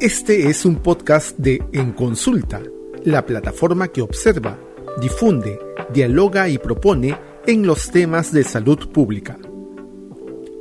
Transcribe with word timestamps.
Este 0.00 0.48
es 0.48 0.64
un 0.64 0.76
podcast 0.76 1.36
de 1.36 1.62
En 1.74 1.92
Consulta, 1.92 2.62
la 3.04 3.26
plataforma 3.26 3.88
que 3.88 4.00
observa, 4.00 4.58
difunde, 4.98 5.58
dialoga 5.92 6.48
y 6.48 6.56
propone 6.56 7.14
en 7.46 7.66
los 7.66 7.90
temas 7.90 8.32
de 8.32 8.42
salud 8.42 8.90
pública. 8.92 9.36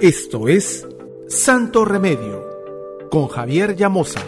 Esto 0.02 0.50
es 0.50 0.86
Santo 1.30 1.86
Remedio 1.86 2.50
con 3.10 3.30
Javier 3.30 3.78
Llamosa. 3.78 4.20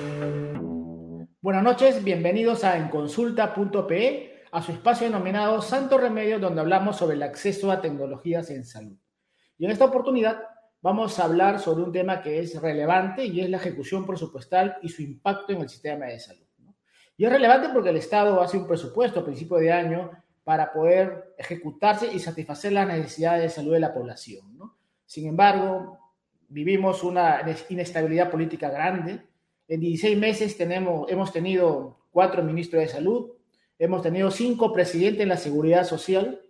Buenas 1.41 1.63
noches, 1.63 2.01
bienvenidos 2.05 2.63
a 2.63 2.77
enconsulta.pe, 2.77 4.45
a 4.49 4.61
su 4.61 4.71
espacio 4.71 5.07
denominado 5.07 5.61
Santo 5.61 5.97
Remedio, 5.97 6.39
donde 6.39 6.61
hablamos 6.61 6.95
sobre 6.95 7.17
el 7.17 7.23
acceso 7.23 7.69
a 7.69 7.81
tecnologías 7.81 8.49
en 8.49 8.63
salud. 8.63 8.95
Y 9.57 9.65
en 9.65 9.71
esta 9.71 9.83
oportunidad 9.83 10.39
vamos 10.81 11.19
a 11.19 11.25
hablar 11.25 11.59
sobre 11.59 11.83
un 11.83 11.91
tema 11.91 12.21
que 12.21 12.39
es 12.39 12.59
relevante 12.59 13.25
y 13.25 13.39
es 13.41 13.49
la 13.49 13.57
ejecución 13.57 14.05
presupuestal 14.05 14.77
y 14.81 14.89
su 14.89 15.01
impacto 15.01 15.53
en 15.53 15.61
el 15.61 15.69
sistema 15.69 16.05
de 16.05 16.19
salud. 16.19 16.45
Y 17.17 17.25
es 17.25 17.31
relevante 17.31 17.69
porque 17.71 17.89
el 17.89 17.97
Estado 17.97 18.41
hace 18.41 18.57
un 18.57 18.67
presupuesto 18.67 19.19
a 19.19 19.25
principio 19.25 19.57
de 19.57 19.71
año 19.71 20.09
para 20.43 20.73
poder 20.73 21.35
ejecutarse 21.37 22.11
y 22.11 22.19
satisfacer 22.19 22.73
las 22.73 22.87
necesidades 22.87 23.43
de 23.43 23.49
salud 23.49 23.73
de 23.73 23.79
la 23.79 23.93
población. 23.93 24.57
Sin 25.05 25.27
embargo, 25.27 25.99
vivimos 26.47 27.03
una 27.03 27.41
inestabilidad 27.69 28.31
política 28.31 28.69
grande. 28.69 29.21
En 29.67 29.79
16 29.79 30.17
meses 30.17 30.57
tenemos, 30.57 31.11
hemos 31.11 31.31
tenido 31.31 31.99
cuatro 32.11 32.41
ministros 32.43 32.81
de 32.81 32.87
salud, 32.87 33.31
hemos 33.77 34.01
tenido 34.01 34.31
cinco 34.31 34.73
presidentes 34.73 35.21
en 35.21 35.29
la 35.29 35.37
seguridad 35.37 35.85
social 35.85 36.41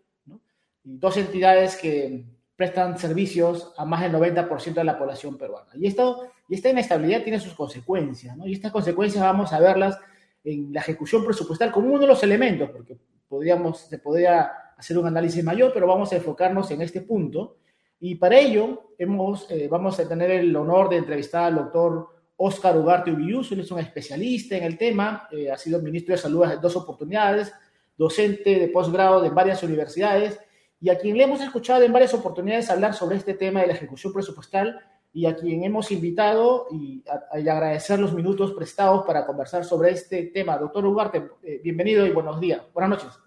y 0.84 0.98
dos 0.98 1.18
entidades 1.18 1.76
que 1.76 2.24
prestan 2.62 2.96
servicios 2.96 3.74
a 3.76 3.86
más 3.86 4.02
del 4.02 4.12
90% 4.12 4.76
de 4.76 4.84
la 4.84 4.96
población 4.96 5.36
peruana. 5.36 5.72
Y, 5.74 5.88
esto, 5.88 6.28
y 6.48 6.54
esta 6.54 6.70
inestabilidad 6.70 7.24
tiene 7.24 7.40
sus 7.40 7.56
consecuencias, 7.56 8.38
¿no? 8.38 8.46
Y 8.46 8.54
estas 8.54 8.72
consecuencias 8.72 9.24
vamos 9.24 9.52
a 9.52 9.60
verlas 9.60 9.98
en 10.44 10.72
la 10.72 10.82
ejecución 10.82 11.26
presupuestal 11.26 11.72
como 11.72 11.88
uno 11.88 11.98
de 11.98 12.06
los 12.06 12.22
elementos, 12.22 12.70
porque 12.70 12.96
podríamos, 13.28 13.80
se 13.80 13.98
podría 13.98 14.52
hacer 14.78 14.96
un 14.96 15.08
análisis 15.08 15.44
mayor, 15.44 15.72
pero 15.74 15.88
vamos 15.88 16.14
a 16.14 16.18
enfocarnos 16.18 16.70
en 16.70 16.84
este 16.84 17.02
punto. 17.02 17.58
Y 18.00 18.14
para 18.14 18.38
ello 18.38 18.94
hemos, 19.00 19.50
eh, 19.50 19.68
vamos 19.68 20.00
a 20.00 20.08
tener 20.08 20.30
el 20.30 20.56
honor 20.56 20.88
de 20.90 20.98
entrevistar 20.98 21.46
al 21.46 21.56
doctor 21.56 22.10
Oscar 22.38 22.78
Ugarte 22.78 23.12
Ubius, 23.12 23.52
él 23.54 23.62
es 23.62 23.72
un 23.72 23.80
especialista 23.80 24.56
en 24.56 24.66
el 24.66 24.78
tema, 24.78 25.28
eh, 25.32 25.50
ha 25.50 25.58
sido 25.58 25.82
ministro 25.82 26.14
de 26.14 26.22
Salud 26.22 26.44
en 26.44 26.62
dos 26.62 26.76
oportunidades, 26.76 27.52
docente 27.98 28.60
de 28.60 28.68
posgrado 28.68 29.20
de 29.20 29.32
varias 29.32 29.64
universidades, 29.64 30.40
y 30.82 30.90
a 30.90 30.98
quien 30.98 31.16
le 31.16 31.26
hemos 31.26 31.40
escuchado 31.42 31.84
en 31.84 31.94
varias 31.94 32.14
oportunidades 32.16 32.70
hablar 32.72 32.96
sobre 32.96 33.16
este 33.16 33.36
tema 33.36 33.62
de 33.62 33.68
la 33.68 33.74
ejecución 33.74 34.12
presupuestal 34.12 34.82
y 35.14 35.28
a 35.28 35.36
quien 35.36 35.64
hemos 35.64 35.92
invitado 35.92 36.68
y, 36.72 37.04
agradecer 37.32 38.00
los 38.00 38.14
minutos 38.14 38.54
prestados 38.54 39.06
para 39.06 39.26
conversar 39.26 39.64
sobre 39.64 39.92
este 39.92 40.24
tema. 40.34 40.58
Doctor 40.58 40.86
Ugarte, 40.86 41.30
eh, 41.44 41.62
bienvenido 41.64 42.06
y 42.08 42.12
buenos 42.12 42.40
días. 42.40 42.62
Buenas 42.74 42.90
noches. 42.90 43.20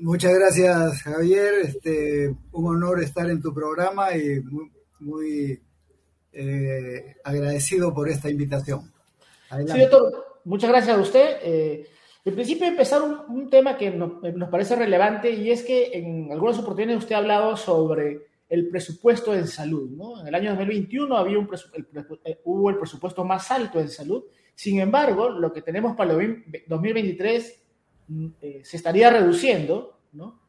Muchas 0.00 0.34
gracias, 0.34 1.02
Javier. 1.02 1.54
Este, 1.64 2.34
un 2.52 2.66
honor 2.66 3.02
estar 3.02 3.28
en 3.28 3.40
tu 3.40 3.52
programa 3.52 4.14
y 4.16 4.40
muy, 5.00 5.60
eh, 6.32 7.16
agradecido 7.24 7.92
por 7.92 8.08
esta 8.08 8.30
invitación. 8.30 8.92
Sí, 9.66 9.80
doctor, 9.80 10.40
muchas 10.44 10.70
gracias 10.70 10.96
a 10.96 11.00
usted. 11.00 11.36
Eh, 11.42 11.86
en 12.24 12.34
principio, 12.34 12.66
empezar 12.66 13.02
un, 13.02 13.50
tema 13.50 13.76
que 13.76 13.90
nos, 13.90 14.48
parece 14.48 14.76
relevante 14.76 15.30
y 15.30 15.50
es 15.50 15.62
que 15.62 15.90
en 15.92 16.30
algunas 16.30 16.58
oportunidades 16.58 17.02
usted 17.02 17.16
ha 17.16 17.18
hablado 17.18 17.56
sobre 17.56 18.26
el 18.48 18.68
presupuesto 18.68 19.34
en 19.34 19.48
salud. 19.48 19.90
¿no? 19.90 20.20
En 20.20 20.28
el 20.28 20.34
año 20.34 20.50
2021 20.50 21.16
había 21.16 21.38
un 21.38 21.48
eh, 22.24 22.40
hubo 22.44 22.70
el 22.70 22.78
presupuesto 22.78 23.24
más 23.24 23.50
alto 23.50 23.80
en 23.80 23.88
salud. 23.88 24.24
Sin 24.54 24.78
embargo, 24.78 25.30
lo 25.30 25.52
que 25.52 25.62
tenemos 25.62 25.96
para 25.96 26.12
el 26.12 26.44
2023 26.68 27.62
mm, 28.06 28.26
eh, 28.40 28.60
se 28.62 28.76
estaría 28.76 29.10
reduciendo, 29.10 29.98
¿no? 30.12 30.40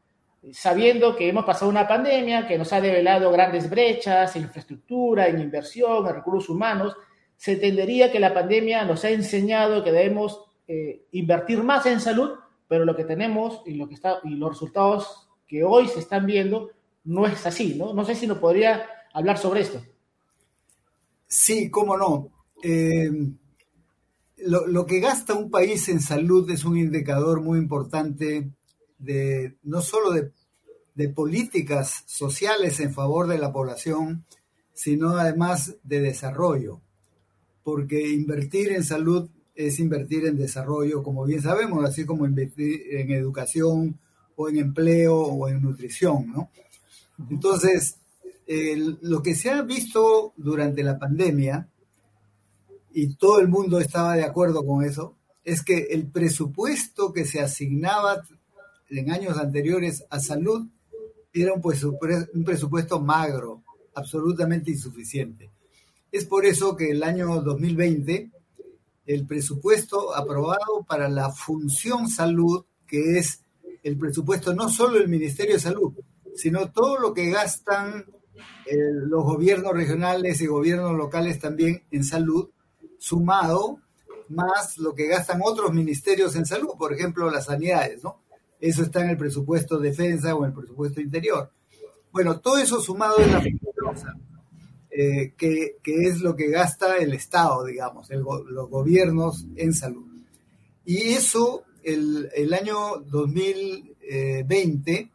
sabiendo 0.52 1.16
que 1.16 1.28
hemos 1.28 1.44
pasado 1.44 1.70
una 1.70 1.88
pandemia 1.88 2.46
que 2.46 2.58
nos 2.58 2.72
ha 2.72 2.80
develado 2.80 3.32
grandes 3.32 3.68
brechas 3.68 4.36
en 4.36 4.42
infraestructura, 4.42 5.26
en 5.26 5.40
inversión, 5.40 6.06
en 6.06 6.14
recursos 6.14 6.50
humanos. 6.50 6.94
Se 7.36 7.54
entendería 7.54 8.12
que 8.12 8.20
la 8.20 8.32
pandemia 8.32 8.84
nos 8.84 9.04
ha 9.04 9.10
enseñado 9.10 9.82
que 9.82 9.90
debemos 9.90 10.44
eh, 10.66 11.06
invertir 11.12 11.62
más 11.62 11.86
en 11.86 12.00
salud, 12.00 12.30
pero 12.68 12.84
lo 12.84 12.96
que 12.96 13.04
tenemos 13.04 13.62
y, 13.66 13.74
lo 13.74 13.88
que 13.88 13.94
está, 13.94 14.20
los 14.24 14.50
resultados 14.50 15.28
que 15.46 15.62
hoy 15.62 15.88
se 15.88 16.00
están 16.00 16.26
viendo 16.26 16.70
no 17.04 17.26
es 17.26 17.44
así, 17.46 17.74
¿no? 17.74 17.92
No 17.92 18.04
sé 18.04 18.14
si 18.14 18.26
nos 18.26 18.38
podría 18.38 18.86
hablar 19.12 19.38
sobre 19.38 19.60
esto. 19.60 19.82
Sí, 21.26 21.70
cómo 21.70 21.96
no. 21.96 22.28
Eh, 22.62 23.10
lo, 24.38 24.86
que 24.86 25.00
gasta 25.00 25.34
un 25.34 25.50
país 25.50 25.88
en 25.88 26.00
salud 26.00 26.50
es 26.50 26.64
un 26.64 26.78
indicador 26.78 27.40
muy 27.40 27.58
importante 27.58 28.50
de 28.98 29.56
no 29.62 29.82
solo 29.82 30.12
de, 30.12 30.32
de 30.94 31.08
políticas 31.08 32.04
sociales 32.06 32.80
en 32.80 32.94
favor 32.94 33.26
de 33.26 33.38
la 33.38 33.52
población, 33.52 34.24
sino 34.72 35.10
además 35.10 35.76
de 35.82 36.00
desarrollo, 36.00 36.80
porque 37.62 38.08
invertir 38.10 38.72
en 38.72 38.84
salud 38.84 39.28
es 39.54 39.78
invertir 39.78 40.26
en 40.26 40.36
desarrollo, 40.36 41.02
como 41.02 41.24
bien 41.24 41.40
sabemos, 41.40 41.84
así 41.84 42.04
como 42.04 42.26
invertir 42.26 42.82
en 42.90 43.12
educación 43.12 43.98
o 44.36 44.48
en 44.48 44.56
empleo 44.56 45.16
o 45.16 45.48
en 45.48 45.62
nutrición, 45.62 46.32
¿no? 46.32 46.50
Entonces, 47.30 47.98
lo 49.00 49.22
que 49.22 49.34
se 49.34 49.50
ha 49.50 49.62
visto 49.62 50.32
durante 50.36 50.82
la 50.82 50.98
pandemia, 50.98 51.68
y 52.92 53.14
todo 53.14 53.40
el 53.40 53.48
mundo 53.48 53.80
estaba 53.80 54.16
de 54.16 54.24
acuerdo 54.24 54.64
con 54.66 54.84
eso, 54.84 55.16
es 55.44 55.62
que 55.62 55.88
el 55.90 56.06
presupuesto 56.06 57.12
que 57.12 57.24
se 57.24 57.40
asignaba 57.40 58.22
en 58.88 59.10
años 59.10 59.38
anteriores 59.38 60.04
a 60.10 60.20
salud 60.20 60.66
era 61.32 61.52
un 61.52 61.60
presupuesto, 61.60 62.30
un 62.34 62.44
presupuesto 62.44 63.00
magro, 63.00 63.62
absolutamente 63.94 64.70
insuficiente. 64.70 65.50
Es 66.12 66.24
por 66.24 66.46
eso 66.46 66.76
que 66.76 66.90
el 66.90 67.02
año 67.02 67.40
2020 67.40 68.30
el 69.06 69.26
presupuesto 69.26 70.14
aprobado 70.14 70.84
para 70.86 71.08
la 71.08 71.30
función 71.30 72.08
salud, 72.08 72.64
que 72.86 73.18
es 73.18 73.42
el 73.82 73.98
presupuesto 73.98 74.54
no 74.54 74.68
solo 74.68 74.98
del 74.98 75.08
Ministerio 75.08 75.54
de 75.54 75.60
Salud, 75.60 75.92
sino 76.34 76.70
todo 76.72 76.98
lo 76.98 77.12
que 77.12 77.30
gastan 77.30 78.06
eh, 78.66 78.76
los 78.92 79.24
gobiernos 79.24 79.72
regionales 79.72 80.40
y 80.40 80.46
gobiernos 80.46 80.96
locales 80.96 81.38
también 81.38 81.82
en 81.90 82.04
salud, 82.04 82.48
sumado 82.98 83.78
más 84.28 84.78
lo 84.78 84.94
que 84.94 85.06
gastan 85.06 85.40
otros 85.44 85.72
ministerios 85.72 86.34
en 86.36 86.46
salud, 86.46 86.70
por 86.78 86.92
ejemplo, 86.92 87.30
las 87.30 87.44
sanidades, 87.46 88.02
¿no? 88.02 88.20
Eso 88.58 88.82
está 88.82 89.02
en 89.02 89.10
el 89.10 89.18
presupuesto 89.18 89.78
de 89.78 89.90
defensa 89.90 90.34
o 90.34 90.44
en 90.44 90.50
el 90.50 90.56
presupuesto 90.56 91.00
interior. 91.00 91.50
Bueno, 92.10 92.40
todo 92.40 92.58
eso 92.58 92.80
sumado 92.80 93.18
en 93.18 93.32
la 93.32 93.40
función 93.40 93.96
salud. 93.96 94.33
Eh, 94.96 95.34
que, 95.36 95.78
es 95.84 96.20
lo 96.20 96.36
que 96.36 96.50
gasta 96.50 96.98
el 96.98 97.14
Estado, 97.14 97.64
digamos, 97.64 98.08
los 98.10 98.70
gobiernos 98.70 99.44
en 99.56 99.72
salud. 99.72 100.06
Y 100.84 101.14
eso, 101.14 101.64
el, 101.82 102.54
año 102.54 103.02
2020 103.04 105.10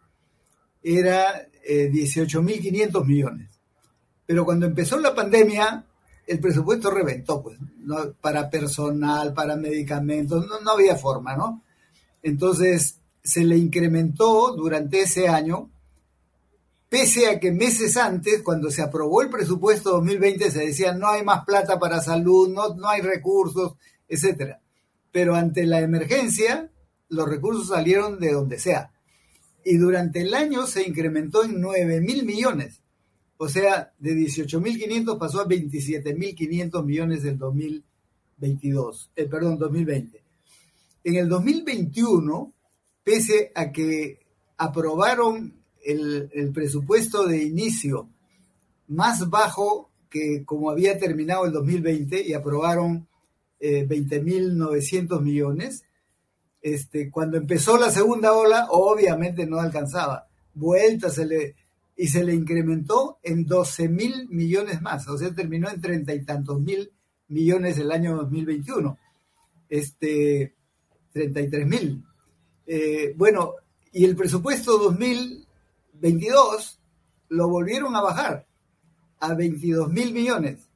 era 0.83 1.47
18.500 1.63 1.63
eh, 1.63 3.05
millones. 3.05 3.49
Pero 4.25 4.43
cuando 4.43 4.65
empezó 4.65 4.99
la 4.99 5.15
pandemia, 5.15 5.85
el 6.27 6.39
presupuesto 6.41 6.91
reventó, 6.91 7.41
pues, 7.41 7.57
para 8.19 8.49
personal, 8.49 9.33
para 9.33 9.55
medicamentos, 9.55 10.45
no 10.61 10.71
había 10.71 10.97
forma, 10.97 11.37
¿no? 11.37 11.63
Entonces, 12.21 12.99
se 13.23 13.45
le 13.45 13.57
incrementó 13.57 14.53
durante 14.57 15.03
ese 15.03 15.29
año 15.29 15.69
pese 16.89 17.27
a 17.27 17.39
que 17.39 17.51
meses 17.51 17.95
antes, 17.95 18.41
cuando 18.41 18.71
se 18.71 18.81
aprobó 18.81 19.21
el 19.21 19.29
presupuesto 19.29 19.91
2020, 19.91 20.51
se 20.51 20.65
decía 20.65 20.93
no 20.93 21.07
hay 21.07 21.23
más 21.23 21.45
plata 21.45 21.79
para 21.79 22.01
salud, 22.01 22.49
no, 22.49 22.73
no 22.75 22.89
hay 22.89 23.01
recursos, 23.01 23.75
etc. 24.07 24.57
Pero 25.11 25.35
ante 25.35 25.65
la 25.65 25.79
emergencia, 25.79 26.71
los 27.09 27.29
recursos 27.29 27.67
salieron 27.67 28.19
de 28.19 28.33
donde 28.33 28.59
sea. 28.59 28.91
Y 29.63 29.77
durante 29.77 30.21
el 30.21 30.33
año 30.33 30.65
se 30.65 30.87
incrementó 30.87 31.43
en 31.43 31.61
9 31.61 32.01
mil 32.01 32.25
millones. 32.25 32.81
O 33.37 33.47
sea, 33.47 33.93
de 33.99 34.15
18.500 34.15 35.17
pasó 35.17 35.41
a 35.41 35.47
27.500 35.47 36.83
millones 36.83 37.23
del 37.23 37.37
2022, 37.37 39.11
eh, 39.15 39.25
perdón, 39.25 39.57
2020. 39.57 40.21
En 41.05 41.15
el 41.15 41.29
2021, 41.29 42.53
pese 43.03 43.51
a 43.55 43.71
que 43.71 44.19
aprobaron 44.57 45.58
el, 45.85 46.51
presupuesto 46.53 47.27
de 47.27 47.43
inicio 47.43 48.09
más 48.87 49.29
bajo 49.29 49.89
que 50.09 50.43
como 50.45 50.71
había 50.71 50.97
terminado 50.97 51.45
el 51.45 51.53
2020 51.53 52.27
y 52.27 52.33
aprobaron 52.33 53.07
eh, 53.59 53.87
20.900 53.87 55.21
millones. 55.21 55.83
Este, 56.61 57.09
cuando 57.09 57.37
empezó 57.37 57.77
la 57.77 57.91
segunda 57.91 58.33
ola, 58.33 58.67
obviamente 58.69 59.45
no 59.45 59.59
alcanzaba. 59.59 60.27
Vuelta 60.53 61.09
se 61.09 61.25
le, 61.25 61.55
y 61.95 62.07
se 62.07 62.23
le 62.23 62.33
incrementó 62.33 63.19
en 63.21 63.45
12 63.45 63.89
mil 63.89 64.27
millones 64.29 64.81
más, 64.81 65.07
o 65.07 65.17
sea, 65.17 65.33
terminó 65.33 65.69
en 65.69 65.81
treinta 65.81 66.13
y 66.13 66.23
tantos 66.23 66.59
mil 66.59 66.91
millones 67.27 67.77
el 67.77 67.91
año 67.91 68.15
2021. 68.15 68.97
Este, 69.69 70.55
33 71.13 71.67
mil. 71.67 72.03
Eh, 72.65 73.13
bueno, 73.17 73.53
y 73.91 74.05
el 74.05 74.15
presupuesto 74.15 74.77
2022 76.01 76.79
lo 77.29 77.47
volvieron 77.47 77.95
a 77.95 78.01
bajar 78.01 78.47
a 79.19 79.33
22 79.33 79.89
mil 79.89 80.13
millones. 80.13 80.69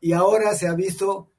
Y 0.00 0.12
ahora 0.12 0.54
se 0.54 0.66
ha 0.66 0.74
visto 0.74 1.30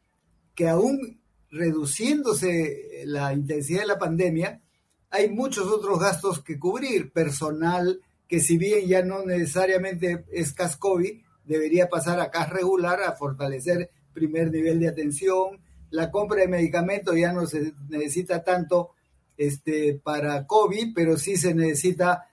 que 0.56 0.70
aún 0.70 1.22
reduciéndose 1.52 3.04
la 3.06 3.34
intensidad 3.34 3.82
de 3.82 3.88
la 3.88 4.00
pandemia, 4.00 4.62
hay 5.10 5.30
muchos 5.30 5.68
otros 5.68 6.00
gastos 6.00 6.42
que 6.42 6.58
cubrir, 6.58 7.12
personal, 7.12 8.02
que 8.28 8.40
si 8.40 8.58
bien 8.58 8.88
ya 8.88 9.04
no 9.04 9.24
necesariamente 9.24 10.26
es 10.32 10.54
CAS 10.54 10.78
COVID, 10.78 11.22
debería 11.46 11.90
pasar 11.90 12.20
a 12.20 12.32
CAS 12.32 12.50
regular 12.50 13.04
a 13.04 13.12
fortalecer 13.12 13.92
primer 14.14 14.50
nivel 14.52 14.80
de 14.80 14.88
atención. 14.88 15.62
La 15.92 16.10
compra 16.10 16.42
de 16.42 16.48
medicamentos 16.48 17.16
ya 17.16 17.32
no 17.32 17.46
se 17.46 17.74
necesita 17.90 18.44
tanto 18.44 18.92
este, 19.38 20.00
para 20.04 20.48
COVID, 20.48 20.94
pero 20.96 21.18
sí 21.18 21.38
se 21.38 21.54
necesita 21.54 22.28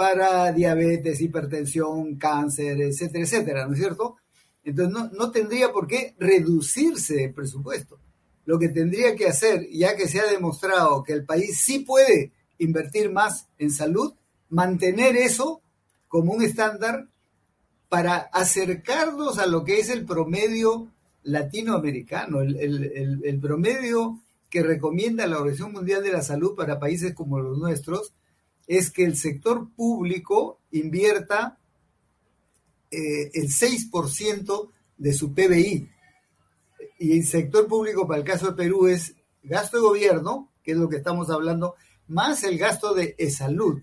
para 0.00 0.50
diabetes, 0.50 1.20
hipertensión, 1.20 2.16
cáncer, 2.16 2.80
etcétera, 2.80 3.22
etcétera, 3.22 3.66
¿no 3.66 3.74
es 3.74 3.80
cierto? 3.80 4.16
Entonces 4.64 4.94
no, 4.94 5.10
no 5.10 5.30
tendría 5.30 5.72
por 5.72 5.86
qué 5.86 6.14
reducirse 6.18 7.24
el 7.24 7.34
presupuesto. 7.34 8.00
Lo 8.46 8.58
que 8.58 8.70
tendría 8.70 9.14
que 9.14 9.26
hacer, 9.26 9.68
ya 9.70 9.96
que 9.96 10.08
se 10.08 10.20
ha 10.20 10.24
demostrado 10.24 11.02
que 11.02 11.12
el 11.12 11.26
país 11.26 11.60
sí 11.60 11.80
puede 11.80 12.32
invertir 12.56 13.10
más 13.10 13.48
en 13.58 13.70
salud, 13.70 14.14
mantener 14.48 15.16
eso 15.16 15.60
como 16.08 16.32
un 16.32 16.44
estándar 16.44 17.06
para 17.90 18.16
acercarnos 18.16 19.38
a 19.38 19.44
lo 19.44 19.64
que 19.64 19.80
es 19.80 19.90
el 19.90 20.06
promedio 20.06 20.88
latinoamericano, 21.24 22.40
el, 22.40 23.38
promedio 23.38 24.18
que 24.48 24.62
recomienda 24.62 25.26
la 25.26 25.36
Organización 25.36 25.74
Mundial 25.74 26.02
de 26.02 26.12
la 26.12 26.22
Salud 26.22 26.56
para 26.56 26.80
países 26.80 27.12
como 27.12 27.38
los 27.38 27.58
nuestros, 27.58 28.14
es 28.70 28.92
que 28.92 29.02
el 29.02 29.16
sector 29.16 29.68
público 29.74 30.60
invierta 30.70 31.58
eh, 32.88 33.28
el 33.34 33.48
6% 33.48 34.70
de 34.96 35.12
su 35.12 35.34
PBI. 35.34 35.90
Y 37.00 37.18
el 37.18 37.26
sector 37.26 37.66
público, 37.66 38.06
para 38.06 38.20
el 38.20 38.24
caso 38.24 38.46
de 38.46 38.52
Perú, 38.52 38.86
es 38.86 39.16
gasto 39.42 39.78
de 39.78 39.82
gobierno, 39.82 40.52
que 40.62 40.70
es 40.70 40.76
lo 40.78 40.88
que 40.88 40.98
estamos 40.98 41.30
hablando, 41.30 41.74
más 42.06 42.44
el 42.44 42.58
gasto 42.58 42.94
de 42.94 43.16
salud. 43.32 43.82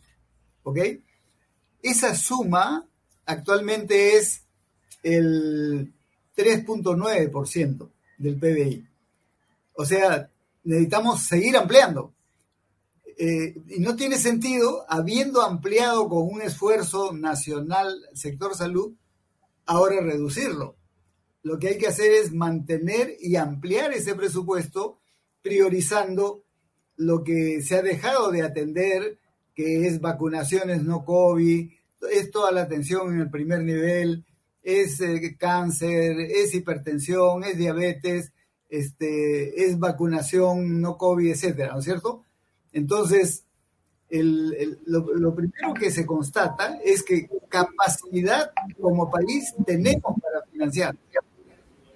¿Ok? 0.64 0.80
Esa 1.82 2.16
suma 2.16 2.88
actualmente 3.26 4.16
es 4.16 4.44
el 5.04 5.92
3.9% 6.38 7.90
del 8.20 8.40
PBI. 8.40 8.88
O 9.74 9.84
sea, 9.84 10.30
necesitamos 10.64 11.24
seguir 11.24 11.58
ampliando. 11.58 12.14
Eh, 13.20 13.56
y 13.68 13.80
no 13.80 13.96
tiene 13.96 14.18
sentido, 14.18 14.86
habiendo 14.88 15.42
ampliado 15.42 16.08
con 16.08 16.28
un 16.28 16.42
esfuerzo 16.42 17.14
nacional 17.14 17.96
sector 18.14 18.56
salud, 18.56 18.94
ahora 19.66 20.02
reducirlo. 20.02 20.76
Lo 21.42 21.58
que 21.58 21.70
hay 21.70 21.78
que 21.78 21.88
hacer 21.88 22.12
es 22.12 22.32
mantener 22.32 23.16
y 23.20 23.36
ampliar 23.36 23.92
ese 23.94 24.14
presupuesto, 24.14 25.00
priorizando 25.42 26.44
lo 26.96 27.24
que 27.24 27.62
se 27.62 27.76
ha 27.76 27.82
dejado 27.82 28.32
de 28.32 28.44
atender 28.44 29.20
que 29.56 29.88
es 29.88 30.00
vacunaciones 30.00 30.84
no 30.84 31.04
COVID, 31.04 31.72
es 32.12 32.30
toda 32.30 32.52
la 32.52 32.62
atención 32.62 33.16
en 33.16 33.22
el 33.22 33.32
primer 33.32 33.64
nivel, 33.64 34.24
es 34.62 35.02
eh, 35.02 35.36
cáncer, 35.40 36.20
es 36.20 36.54
hipertensión, 36.54 37.44
es 37.44 37.58
diabetes, 37.58 38.32
este, 38.70 39.66
es 39.66 39.80
vacunación 39.80 40.80
no 40.80 40.98
COVID, 40.98 41.32
etcétera, 41.32 41.74
¿no 41.74 41.80
es 41.80 41.86
cierto? 41.86 42.24
Entonces, 42.78 43.44
lo, 44.12 45.34
primero 45.34 45.74
que 45.74 45.90
se 45.90 46.06
constata 46.06 46.80
es 46.86 47.02
que 47.02 47.28
capacidad 47.50 48.52
como 48.80 49.10
país 49.10 49.52
tenemos 49.66 50.14
para 50.22 50.44
financiar. 50.52 50.96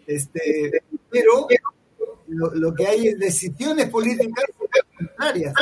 Este, 0.07 0.81
pero 1.11 1.47
lo, 2.27 2.73
que 2.73 2.87
hay 2.87 3.09
es 3.09 3.19
decisiones 3.19 3.89
políticas 3.89 4.43
contrarias. 4.97 5.53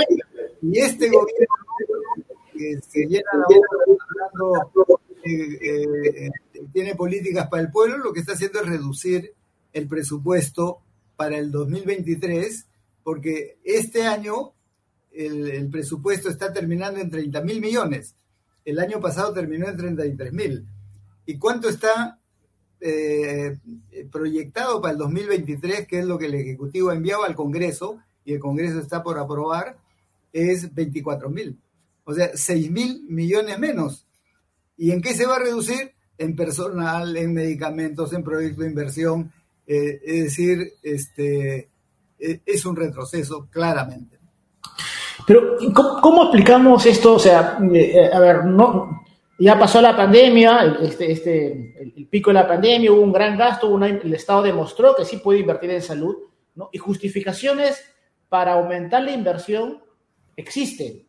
Y 0.61 0.79
este 0.79 1.09
gobierno 1.09 1.55
que 2.53 2.79
se 2.87 3.05
llena 3.05 3.29
la 3.33 4.69
boca 4.73 5.03
eh, 5.25 5.59
eh, 5.61 6.29
tiene 6.71 6.95
políticas 6.95 7.49
para 7.49 7.63
el 7.63 7.71
pueblo, 7.71 7.97
lo 7.97 8.13
que 8.13 8.21
está 8.21 8.33
haciendo 8.33 8.61
es 8.61 8.69
reducir 8.69 9.33
el 9.73 9.85
presupuesto 9.89 10.79
para 11.17 11.37
el 11.37 11.51
2023, 11.51 12.67
porque 13.03 13.57
este 13.65 14.03
año 14.07 14.53
el, 15.11 15.69
presupuesto 15.69 16.29
está 16.29 16.51
terminando 16.53 16.99
en 16.99 17.09
30 17.09 17.41
mil 17.41 17.61
millones. 17.61 18.15
El 18.65 18.79
año 18.79 18.99
pasado 18.99 19.33
terminó 19.33 19.67
en 19.67 19.77
33 19.77 20.33
mil. 20.33 20.65
¿Y 21.25 21.37
cuánto 21.37 21.69
está 21.69 22.19
eh, 22.79 23.57
proyectado 24.11 24.81
para 24.81 24.93
el 24.93 24.97
2023, 24.99 25.87
que 25.87 25.99
es 25.99 26.05
lo 26.05 26.17
que 26.17 26.27
el 26.27 26.35
Ejecutivo 26.35 26.89
ha 26.89 26.95
enviado 26.95 27.23
al 27.23 27.35
Congreso 27.35 27.99
y 28.25 28.33
el 28.33 28.39
Congreso 28.39 28.79
está 28.79 29.03
por 29.03 29.17
aprobar? 29.17 29.77
Es 30.31 30.73
24 30.73 31.29
mil 31.29 31.59
o 32.09 32.13
sea, 32.15 32.31
6 32.33 32.71
mil 32.71 33.03
millones 33.07 33.59
menos. 33.59 34.07
¿Y 34.75 34.89
en 34.89 34.99
qué 34.99 35.13
se 35.13 35.27
va 35.27 35.35
a 35.35 35.39
reducir? 35.43 35.93
En 36.17 36.35
personal, 36.35 37.15
en 37.15 37.33
medicamentos, 37.33 38.13
en 38.13 38.23
proyectos 38.23 38.63
de 38.63 38.69
inversión. 38.69 39.31
Eh, 39.67 40.01
es 40.03 40.23
decir, 40.23 40.73
este, 40.81 41.69
eh, 42.17 42.41
es 42.47 42.65
un 42.65 42.75
retroceso, 42.75 43.47
claramente. 43.51 44.17
Pero, 45.29 45.57
¿cómo, 46.01 46.23
explicamos 46.23 46.83
esto? 46.87 47.13
O 47.13 47.19
sea, 47.19 47.59
eh, 47.71 48.09
a 48.11 48.19
ver, 48.19 48.45
no, 48.45 49.03
ya 49.37 49.59
pasó 49.59 49.79
la 49.79 49.95
pandemia, 49.95 50.79
este, 50.81 51.11
este, 51.11 51.75
el, 51.95 52.07
pico 52.07 52.31
de 52.31 52.33
la 52.33 52.47
pandemia, 52.47 52.91
hubo 52.91 53.03
un 53.03 53.13
gran 53.13 53.37
gasto, 53.37 53.77
el 53.85 54.11
Estado 54.15 54.41
demostró 54.41 54.95
que 54.95 55.05
sí 55.05 55.17
puede 55.17 55.41
invertir 55.41 55.69
en 55.69 55.83
salud, 55.83 56.15
¿no? 56.55 56.71
Y 56.73 56.79
justificaciones 56.79 57.79
para 58.27 58.53
aumentar 58.53 59.03
la 59.03 59.11
inversión 59.11 59.83
existen. 60.35 61.07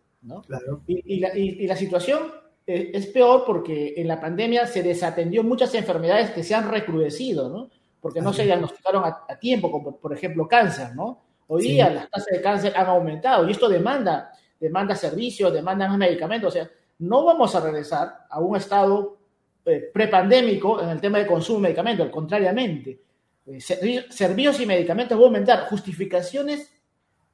Y, 0.86 1.66
la, 1.66 1.76
situación 1.76 2.30
eh, 2.66 2.90
es 2.92 3.06
peor 3.06 3.44
porque 3.46 3.94
en 3.96 4.06
la 4.06 4.20
pandemia 4.20 4.66
se 4.66 4.82
desatendió 4.82 5.42
muchas 5.42 5.74
enfermedades 5.74 6.28
que 6.32 6.44
se 6.44 6.54
han 6.54 6.70
recrudecido, 6.70 7.48
¿no? 7.48 7.70
Porque 8.02 8.20
no 8.20 8.34
se 8.34 8.44
diagnosticaron 8.44 9.02
a, 9.02 9.38
tiempo, 9.38 9.72
como 9.72 9.96
por 9.96 10.12
ejemplo 10.12 10.46
cáncer, 10.46 10.94
¿no? 10.94 11.22
Hoy 11.52 11.62
día 11.62 11.90
las 11.90 12.08
tasas 12.08 12.28
de 12.30 12.40
cáncer 12.40 12.72
han 12.76 12.86
aumentado 12.86 13.48
y 13.48 13.50
esto 13.50 13.68
demanda, 13.68 14.32
demanda 14.60 14.94
servicios, 14.94 15.52
demanda 15.52 15.88
más 15.88 15.98
medicamentos. 15.98 16.48
O 16.48 16.52
sea, 16.52 16.70
no 17.00 17.24
vamos 17.24 17.52
a 17.56 17.60
regresar 17.60 18.26
a 18.30 18.38
un 18.38 18.56
estado 18.56 19.18
eh, 19.64 19.90
prepandémico 19.92 20.80
en 20.80 20.90
el 20.90 21.00
tema 21.00 21.18
de 21.18 21.26
consumo 21.26 21.58
de 21.58 21.62
medicamentos, 21.64 22.08
contrariamente. 22.08 23.00
Eh, 23.46 23.60
servicios 23.60 24.60
y 24.60 24.66
medicamentos 24.66 25.18
van 25.18 25.24
a 25.24 25.26
aumentar. 25.26 25.68
Justificaciones 25.68 26.72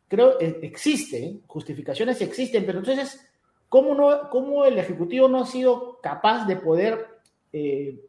creo 0.08 0.38
que 0.38 0.60
existen, 0.62 1.42
justificaciones 1.46 2.18
existen, 2.22 2.64
pero 2.64 2.78
entonces, 2.78 3.20
¿cómo, 3.68 3.94
no, 3.94 4.30
cómo 4.30 4.64
el 4.64 4.78
Ejecutivo 4.78 5.28
no 5.28 5.42
ha 5.42 5.46
sido 5.46 6.00
capaz 6.00 6.46
de 6.46 6.56
poder 6.56 7.06
eh, 7.52 8.00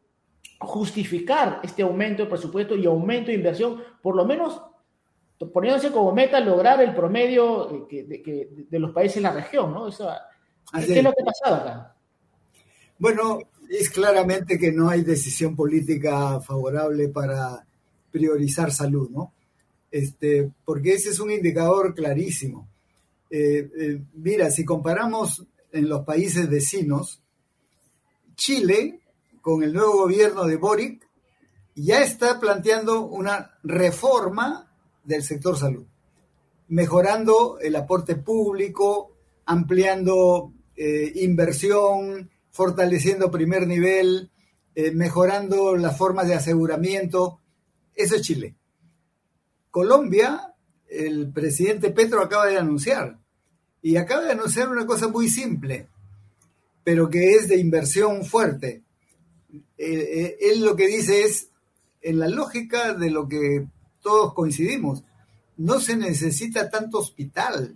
justificar 0.57 1.59
este 1.63 1.83
aumento 1.83 2.23
de 2.23 2.29
presupuesto 2.29 2.77
y 2.77 2.85
aumento 2.85 3.27
de 3.27 3.33
inversión, 3.33 3.83
por 4.01 4.15
lo 4.15 4.23
menos 4.23 4.61
poniéndose 5.53 5.91
como 5.91 6.11
meta 6.13 6.39
lograr 6.39 6.81
el 6.81 6.95
promedio 6.95 7.87
de, 7.89 8.79
los 8.79 8.91
países 8.91 9.17
en 9.17 9.23
la 9.23 9.33
región, 9.33 9.73
¿no? 9.73 9.89
¿Qué 9.89 10.97
es 10.97 11.03
lo 11.03 11.13
que 11.13 11.21
ha 11.21 11.25
pasado 11.25 11.55
acá? 11.55 11.95
Bueno, 12.99 13.39
es 13.69 13.89
claramente 13.89 14.57
que 14.57 14.71
no 14.71 14.89
hay 14.89 15.03
decisión 15.03 15.55
política 15.55 16.39
favorable 16.41 17.09
para 17.09 17.65
priorizar 18.11 18.71
salud, 18.71 19.09
¿no? 19.09 19.33
este, 19.91 20.51
porque 20.65 20.93
ese 20.93 21.09
es 21.09 21.19
un 21.19 21.31
indicador 21.31 21.93
clarísimo. 21.93 22.67
Eh, 23.29 23.69
eh, 23.77 24.01
mira, 24.13 24.51
si 24.51 24.65
comparamos 24.65 25.45
en 25.71 25.89
los 25.89 26.05
países 26.05 26.49
vecinos, 26.49 27.21
Chile, 28.35 29.01
con 29.41 29.63
el 29.63 29.73
nuevo 29.73 29.97
gobierno 30.03 30.45
de 30.45 30.57
Boric, 30.57 31.07
ya 31.75 32.03
está 32.03 32.39
planteando 32.39 33.01
una 33.01 33.57
reforma 33.63 34.66
del 35.07 35.23
sector 35.23 35.57
salud, 35.57 35.85
mejorando 36.67 37.57
el 37.59 37.75
aporte 37.75 38.15
público, 38.15 39.15
ampliando 39.45 40.53
eh, 40.75 41.11
inversión, 41.15 42.29
fortaleciendo 42.51 43.31
primer 43.31 43.65
nivel, 43.65 44.29
mejorando 44.93 45.75
las 45.75 45.97
formas 45.97 46.27
de 46.27 46.35
aseguramiento. 46.35 47.39
Eso 47.95 48.15
es 48.15 48.21
Chile. 48.21 48.53
Colombia, 49.71 50.53
el 50.87 51.31
presidente 51.31 51.89
Petro 51.89 52.21
acaba 52.21 52.45
de 52.45 52.57
anunciar, 52.57 53.17
y 53.81 53.95
acaba 53.95 54.23
de 54.23 54.31
anunciar 54.31 54.69
una 54.69 54.85
cosa 54.85 55.07
muy 55.07 55.29
simple, 55.29 55.87
pero 56.83 57.09
que 57.09 57.35
es 57.35 57.47
de 57.47 57.57
inversión 57.57 58.25
fuerte. 58.25 58.83
Eh, 59.51 59.61
eh, 59.77 60.37
él 60.41 60.65
lo 60.65 60.75
que 60.75 60.87
dice 60.87 61.23
es, 61.23 61.49
en 62.01 62.19
la 62.19 62.27
lógica 62.27 62.93
de 62.93 63.09
lo 63.09 63.27
que 63.27 63.67
todos 64.07 64.33
coincidimos. 64.33 65.03
No 65.57 65.81
se 65.81 65.97
necesita 65.97 66.69
tanto 66.69 66.99
hospital. 66.99 67.75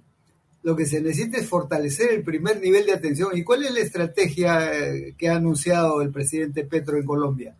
Lo 0.63 0.77
que 0.77 0.85
se 0.85 1.01
necesita 1.01 1.39
es 1.39 1.45
fortalecer 1.45 2.09
el 2.11 2.23
primer 2.23 2.61
nivel 2.61 2.85
de 2.85 2.93
atención. 2.93 3.35
¿Y 3.35 3.43
cuál 3.43 3.65
es 3.65 3.73
la 3.73 3.81
estrategia 3.81 4.71
eh, 4.71 5.13
que 5.17 5.27
ha 5.27 5.35
anunciado 5.35 6.01
el 6.01 6.09
presidente 6.09 6.63
Petro 6.63 6.97
en 6.97 7.05
Colombia? 7.05 7.53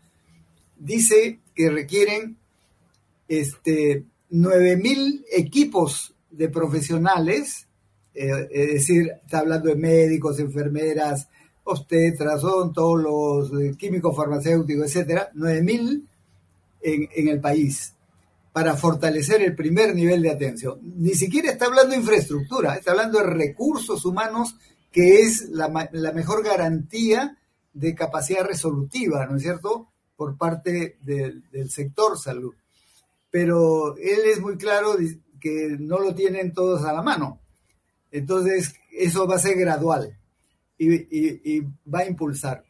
Dice 0.79 1.39
que 1.53 1.69
requieren 1.69 2.37
este, 3.27 4.05
9.000 4.31 5.25
equipos 5.33 6.13
de 6.29 6.47
profesionales, 6.47 7.67
eh, 8.13 8.47
es 8.51 8.73
decir, 8.73 9.11
está 9.21 9.39
hablando 9.39 9.67
de 9.67 9.75
médicos, 9.75 10.39
enfermeras, 10.39 11.27
obstetras, 11.65 12.41
odontólogos, 12.45 13.51
eh, 13.61 13.75
químicos 13.77 14.15
farmacéuticos, 14.15 14.85
etcétera, 14.85 15.29
9.000 15.35 16.03
en, 16.83 17.09
en 17.13 17.27
el 17.27 17.41
país 17.41 17.95
para 18.51 18.75
fortalecer 18.75 19.41
el 19.41 19.55
primer 19.55 19.95
nivel 19.95 20.21
de 20.21 20.31
atención. 20.31 20.79
Ni 20.81 21.13
siquiera 21.13 21.51
está 21.51 21.65
hablando 21.65 21.91
de 21.91 22.01
infraestructura, 22.01 22.75
está 22.75 22.91
hablando 22.91 23.19
de 23.19 23.25
recursos 23.25 24.05
humanos, 24.05 24.55
que 24.91 25.21
es 25.21 25.49
la, 25.49 25.69
mejor 26.13 26.43
garantía 26.43 27.37
de 27.73 27.95
capacidad 27.95 28.43
resolutiva, 28.45 29.25
¿no 29.25 29.37
es 29.37 29.43
cierto?, 29.43 29.87
por 30.17 30.37
parte 30.37 30.97
del 31.01 31.69
sector 31.69 32.17
salud. 32.17 32.53
Pero 33.31 33.95
él 33.97 34.19
es 34.25 34.39
muy 34.41 34.57
claro 34.57 34.97
que 35.39 35.77
no 35.79 35.99
lo 35.99 36.13
tienen 36.13 36.53
todos 36.53 36.83
a 36.83 36.93
la 36.93 37.01
mano. 37.01 37.39
Entonces, 38.11 38.75
eso 38.91 39.25
va 39.25 39.35
a 39.35 39.39
ser 39.39 39.57
gradual 39.57 40.17
y, 40.77 41.61
va 41.61 41.99
a 41.99 42.07
impulsar. 42.07 42.63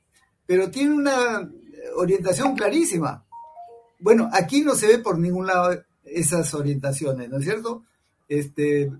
Pero 0.45 0.69
tiene 0.69 0.93
una 0.93 1.49
orientación 1.95 2.55
clarísima. 2.55 3.25
Bueno, 4.01 4.29
aquí 4.33 4.61
no 4.61 4.75
se 4.75 4.87
ve 4.87 4.99
por 4.99 5.17
ningún 5.17 5.47
lado 5.47 5.81
esas 6.03 6.53
orientaciones, 6.53 7.29
¿no 7.29 7.37
es 7.37 7.45
cierto? 7.45 7.83
Este, 8.27 8.91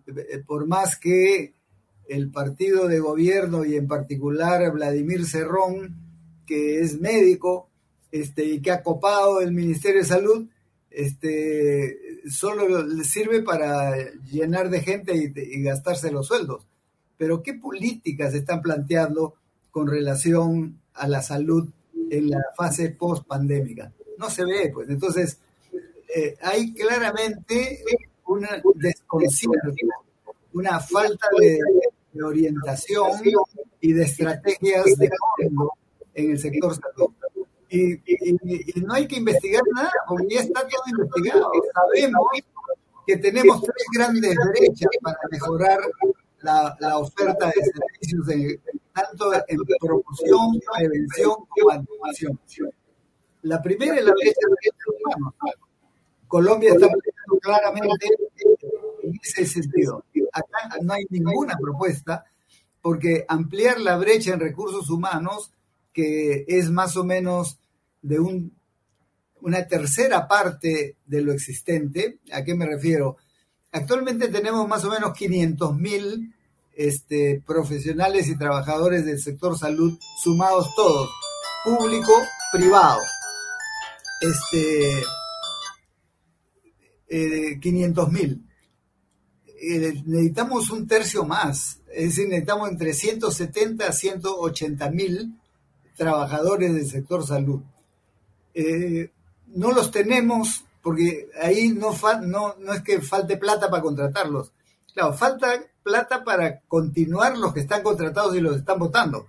por 0.45 0.67
más 0.67 0.97
que 0.97 1.53
el 2.07 2.31
partido 2.31 2.87
de 2.87 2.99
gobierno 2.99 3.65
y 3.65 3.75
en 3.75 3.87
particular 3.87 4.71
Vladimir 4.71 5.25
Cerrón, 5.25 5.95
que 6.45 6.79
es 6.79 6.99
médico 6.99 7.69
este, 8.11 8.45
y 8.45 8.61
que 8.61 8.71
ha 8.71 8.83
copado 8.83 9.41
el 9.41 9.51
Ministerio 9.51 10.01
de 10.01 10.07
Salud, 10.07 10.47
este, 10.89 12.21
solo 12.29 12.83
le 12.83 13.03
sirve 13.03 13.41
para 13.41 13.95
llenar 14.31 14.69
de 14.69 14.81
gente 14.81 15.15
y 15.15 15.63
gastarse 15.63 16.11
los 16.11 16.27
sueldos 16.27 16.65
pero 17.21 17.43
¿qué 17.43 17.53
políticas 17.53 18.33
están 18.33 18.63
planteando 18.63 19.35
con 19.69 19.87
relación 19.87 20.79
a 20.95 21.07
la 21.07 21.21
salud 21.21 21.69
en 22.09 22.31
la 22.31 22.39
fase 22.57 22.89
post-pandémica? 22.89 23.93
No 24.21 24.29
se 24.29 24.45
ve, 24.45 24.69
pues. 24.71 24.87
Entonces, 24.87 25.39
eh, 26.15 26.37
hay 26.41 26.73
claramente 26.75 27.83
una 28.27 28.61
desconcierto, 28.75 29.73
una 30.53 30.79
falta 30.79 31.27
de, 31.39 31.59
orientación 32.23 33.09
y 33.79 33.93
de 33.93 34.03
estrategias 34.03 34.85
de 34.95 35.09
fondo 35.37 35.73
en 36.13 36.31
el 36.31 36.39
sector 36.39 36.75
salud. 36.75 37.09
Y, 37.69 37.99
no 38.81 38.93
hay 38.93 39.07
que 39.07 39.15
investigar 39.15 39.63
nada, 39.73 39.91
porque 40.07 40.35
ya 40.35 40.41
está 40.41 40.67
todo 40.67 40.83
investigado. 40.87 41.51
Sabemos 41.73 42.27
que 43.07 43.17
tenemos 43.17 43.63
tres 43.63 43.85
grandes 43.95 44.35
brechas 44.35 44.89
para 45.01 45.17
mejorar 45.31 45.79
la, 46.41 46.97
oferta 46.99 47.47
de 47.47 47.53
servicios 47.53 48.59
tanto 48.93 49.33
en 49.47 49.57
promoción, 49.79 50.59
prevención 50.77 51.35
como 51.49 51.71
animación. 51.71 52.39
La 53.43 53.61
primera 53.61 53.95
es 53.95 54.05
la 54.05 54.13
brecha 54.13 54.39
de 54.47 55.17
humanos. 55.17 55.33
Colombia 56.27 56.69
está 56.69 56.87
planteando 56.87 57.39
claramente 57.41 58.07
en 59.03 59.19
ese 59.21 59.45
sentido. 59.45 60.05
Acá 60.31 60.77
no 60.81 60.93
hay 60.93 61.05
ninguna 61.09 61.57
propuesta 61.59 62.25
porque 62.81 63.25
ampliar 63.27 63.79
la 63.79 63.97
brecha 63.97 64.33
en 64.33 64.39
recursos 64.39 64.89
humanos, 64.89 65.51
que 65.93 66.45
es 66.47 66.69
más 66.69 66.95
o 66.97 67.03
menos 67.03 67.59
de 68.01 68.19
un, 68.19 68.53
una 69.41 69.67
tercera 69.67 70.27
parte 70.27 70.95
de 71.05 71.21
lo 71.21 71.31
existente, 71.33 72.19
¿a 72.31 72.43
qué 72.43 72.55
me 72.55 72.65
refiero? 72.65 73.17
Actualmente 73.71 74.27
tenemos 74.29 74.67
más 74.67 74.83
o 74.85 74.89
menos 74.89 75.13
500 75.13 75.75
mil 75.75 76.33
este, 76.73 77.41
profesionales 77.45 78.27
y 78.27 78.37
trabajadores 78.37 79.05
del 79.05 79.19
sector 79.19 79.57
salud, 79.57 79.97
sumados 80.23 80.73
todos, 80.75 81.09
público, 81.63 82.13
privado. 82.51 83.01
Este, 84.21 85.03
500 87.59 88.07
eh, 88.07 88.11
mil. 88.11 88.47
Eh, 89.47 90.03
necesitamos 90.05 90.69
un 90.69 90.87
tercio 90.87 91.23
más, 91.25 91.79
es 91.93 92.09
decir, 92.09 92.27
necesitamos 92.27 92.69
entre 92.69 92.93
170 92.93 93.87
a 93.87 93.91
180 93.91 94.89
mil 94.91 95.39
trabajadores 95.95 96.73
del 96.73 96.89
sector 96.89 97.25
salud. 97.25 97.61
Eh, 98.53 99.11
no 99.47 99.71
los 99.71 99.91
tenemos 99.91 100.65
porque 100.81 101.29
ahí 101.41 101.69
no, 101.69 101.95
no, 102.23 102.55
no 102.59 102.73
es 102.73 102.81
que 102.81 103.01
falte 103.01 103.37
plata 103.37 103.69
para 103.69 103.83
contratarlos. 103.83 104.51
Claro, 104.93 105.13
falta 105.13 105.63
plata 105.83 106.23
para 106.23 106.61
continuar 106.61 107.37
los 107.37 107.53
que 107.53 107.61
están 107.61 107.83
contratados 107.83 108.35
y 108.35 108.41
los 108.41 108.57
están 108.57 108.79
votando. 108.79 109.27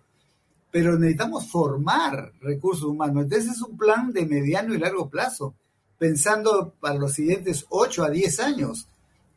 Pero 0.73 0.99
necesitamos 0.99 1.49
formar 1.49 2.33
recursos 2.41 2.85
humanos. 2.85 3.23
Entonces 3.25 3.53
es 3.53 3.63
un 3.63 3.77
plan 3.77 4.13
de 4.13 4.27
mediano 4.27 4.75
y 4.75 4.79
largo 4.79 5.09
plazo, 5.09 5.55
pensando 5.99 6.75
para 6.81 6.97
los 6.97 7.13
siguientes 7.13 7.67
8 7.69 8.03
a 8.03 8.11
10 8.11 8.41
años, 8.41 8.89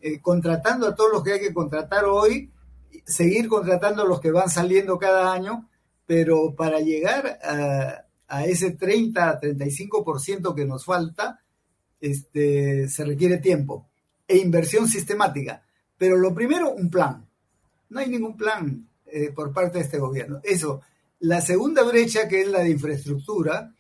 eh, 0.02 0.20
contratando 0.20 0.88
a 0.88 0.96
todos 0.96 1.12
los 1.14 1.24
que 1.24 1.34
hay 1.34 1.40
que 1.40 1.54
contratar 1.54 2.06
hoy, 2.06 2.50
seguir 3.06 3.48
contratando 3.48 4.02
a 4.02 4.08
los 4.08 4.20
que 4.20 4.32
van 4.32 4.50
saliendo 4.50 4.98
cada 4.98 5.32
año, 5.32 5.70
pero 6.08 6.56
para 6.56 6.80
llegar 6.80 7.38
a, 7.44 8.06
a 8.28 8.46
ese 8.46 8.72
30 8.72 9.30
a 9.30 9.40
35% 9.40 10.56
que 10.56 10.66
nos 10.66 10.86
falta, 10.86 11.42
este, 12.02 12.88
se 12.88 13.06
requiere 13.06 13.38
tiempo 13.38 13.88
e 14.28 14.38
inversión 14.38 14.88
sistemática. 14.88 15.64
Pero 15.98 16.18
lo 16.18 16.34
primero, 16.34 16.72
un 16.72 16.90
plan. 16.90 17.26
No 17.90 18.00
hay 18.00 18.10
ningún 18.10 18.36
plan 18.36 18.88
eh, 19.06 19.32
por 19.32 19.54
parte 19.54 19.78
de 19.78 19.84
este 19.84 20.00
gobierno. 20.00 20.40
Eso. 20.44 20.82
La 21.26 21.42
segunda 21.42 21.82
brecha, 21.82 22.28
que 22.28 22.42
es 22.42 22.48
la 22.48 22.60
de 22.60 22.70
infraestructura, 22.70 23.74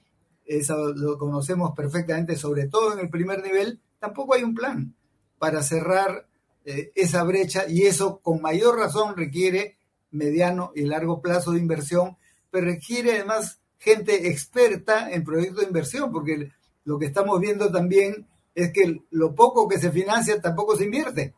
eso 0.47 0.93
lo 0.95 1.19
conocemos 1.19 1.75
perfectamente, 1.75 2.35
sobre 2.35 2.65
todo 2.65 2.93
en 2.93 2.97
el 2.97 3.09
primer 3.11 3.43
nivel, 3.43 3.79
tampoco 3.99 4.33
hay 4.33 4.41
un 4.41 4.55
plan 4.55 4.95
para 5.37 5.61
cerrar 5.61 6.25
eh, 6.65 6.91
esa 6.95 7.23
brecha 7.23 7.65
y 7.69 7.83
eso 7.83 8.17
con 8.23 8.41
mayor 8.41 8.79
razón 8.79 9.15
requiere 9.15 9.77
mediano 10.09 10.71
y 10.73 10.85
largo 10.85 11.21
plazo 11.21 11.51
de 11.51 11.59
inversión, 11.59 12.17
pero 12.49 12.65
requiere 12.65 13.11
además 13.11 13.59
gente 13.77 14.27
experta 14.27 15.11
en 15.11 15.23
proyectos 15.23 15.61
de 15.61 15.67
inversión, 15.67 16.11
porque 16.11 16.51
lo 16.83 16.97
que 16.97 17.05
estamos 17.05 17.39
viendo 17.39 17.71
también 17.71 18.25
es 18.55 18.73
que 18.73 19.01
lo 19.11 19.35
poco 19.35 19.67
que 19.67 19.77
se 19.77 19.91
financia 19.91 20.41
tampoco 20.41 20.75
se 20.75 20.85
invierte. 20.85 21.35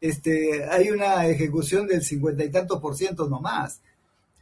Este, 0.00 0.66
hay 0.70 0.90
una 0.90 1.26
ejecución 1.26 1.88
del 1.88 2.04
cincuenta 2.04 2.44
y 2.44 2.50
tantos 2.52 2.80
por 2.80 2.94
ciento 2.94 3.28
nomás. 3.28 3.80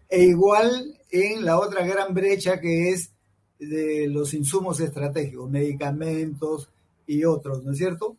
E 0.08 0.23
igual 0.23 0.96
en 1.23 1.44
la 1.44 1.58
otra 1.58 1.87
gran 1.87 2.14
brecha 2.14 2.61
que 2.61 2.90
es 2.90 3.12
de 3.58 4.06
los 4.08 4.35
insumos 4.35 4.80
estratégicos, 4.80 5.50
medicamentos 5.50 6.68
y 7.06 7.25
otros, 7.25 7.64
¿no 7.64 7.73
es 7.73 7.78
cierto? 7.78 8.16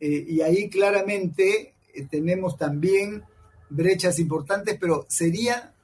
Eh, 0.00 0.24
y 0.28 0.40
ahí 0.40 0.68
claramente 0.68 1.74
eh, 1.94 2.06
tenemos 2.10 2.56
también 2.56 3.22
brechas 3.68 4.18
importantes, 4.18 4.76
pero 4.80 5.06
sería 5.08 5.74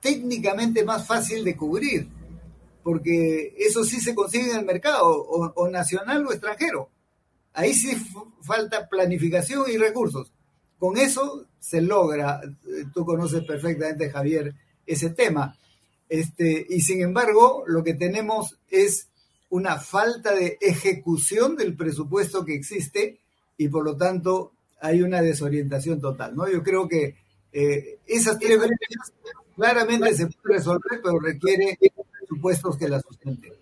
técnicamente 0.00 0.84
más 0.84 1.06
fácil 1.06 1.44
de 1.44 1.56
cubrir, 1.56 2.08
porque 2.82 3.54
eso 3.58 3.84
sí 3.84 4.00
se 4.00 4.14
consigue 4.14 4.50
en 4.50 4.58
el 4.58 4.64
mercado, 4.64 5.06
o 5.06 5.68
nacional 5.68 6.26
o 6.26 6.32
extranjero. 6.32 6.90
Ahí 7.54 7.74
sí 7.74 7.96
falta 8.42 8.88
planificación 8.88 9.64
y 9.70 9.76
recursos. 9.76 10.30
Con 10.78 10.96
eso 10.96 11.46
se 11.60 11.80
logra, 11.80 12.40
eh, 12.44 12.84
tú 12.92 13.04
conoces 13.04 13.44
perfectamente, 13.44 14.10
Javier, 14.10 14.54
ese 14.86 15.10
tema. 15.10 15.56
Este, 16.12 16.66
y 16.68 16.82
sin 16.82 17.00
embargo, 17.00 17.64
lo 17.66 17.82
que 17.82 17.94
tenemos 17.94 18.58
es 18.70 19.08
una 19.48 19.78
falta 19.78 20.34
de 20.34 20.58
ejecución 20.60 21.56
del 21.56 21.74
presupuesto 21.74 22.44
que 22.44 22.54
existe 22.54 23.18
y 23.56 23.68
por 23.68 23.82
lo 23.82 23.96
tanto 23.96 24.52
hay 24.82 25.00
una 25.00 25.22
desorientación 25.22 26.02
total. 26.02 26.36
¿no? 26.36 26.46
Yo 26.50 26.62
creo 26.62 26.86
que 26.86 27.16
eh, 27.50 27.98
esas 28.06 28.38
tres 28.38 28.58
brechas 28.58 29.14
claramente 29.56 30.14
se 30.14 30.26
pueden 30.26 30.58
resolver, 30.58 31.00
pero 31.02 31.18
requiere 31.18 31.78
presupuestos 32.18 32.76
que 32.76 32.88
las 32.88 33.02
sustenten. 33.02 33.54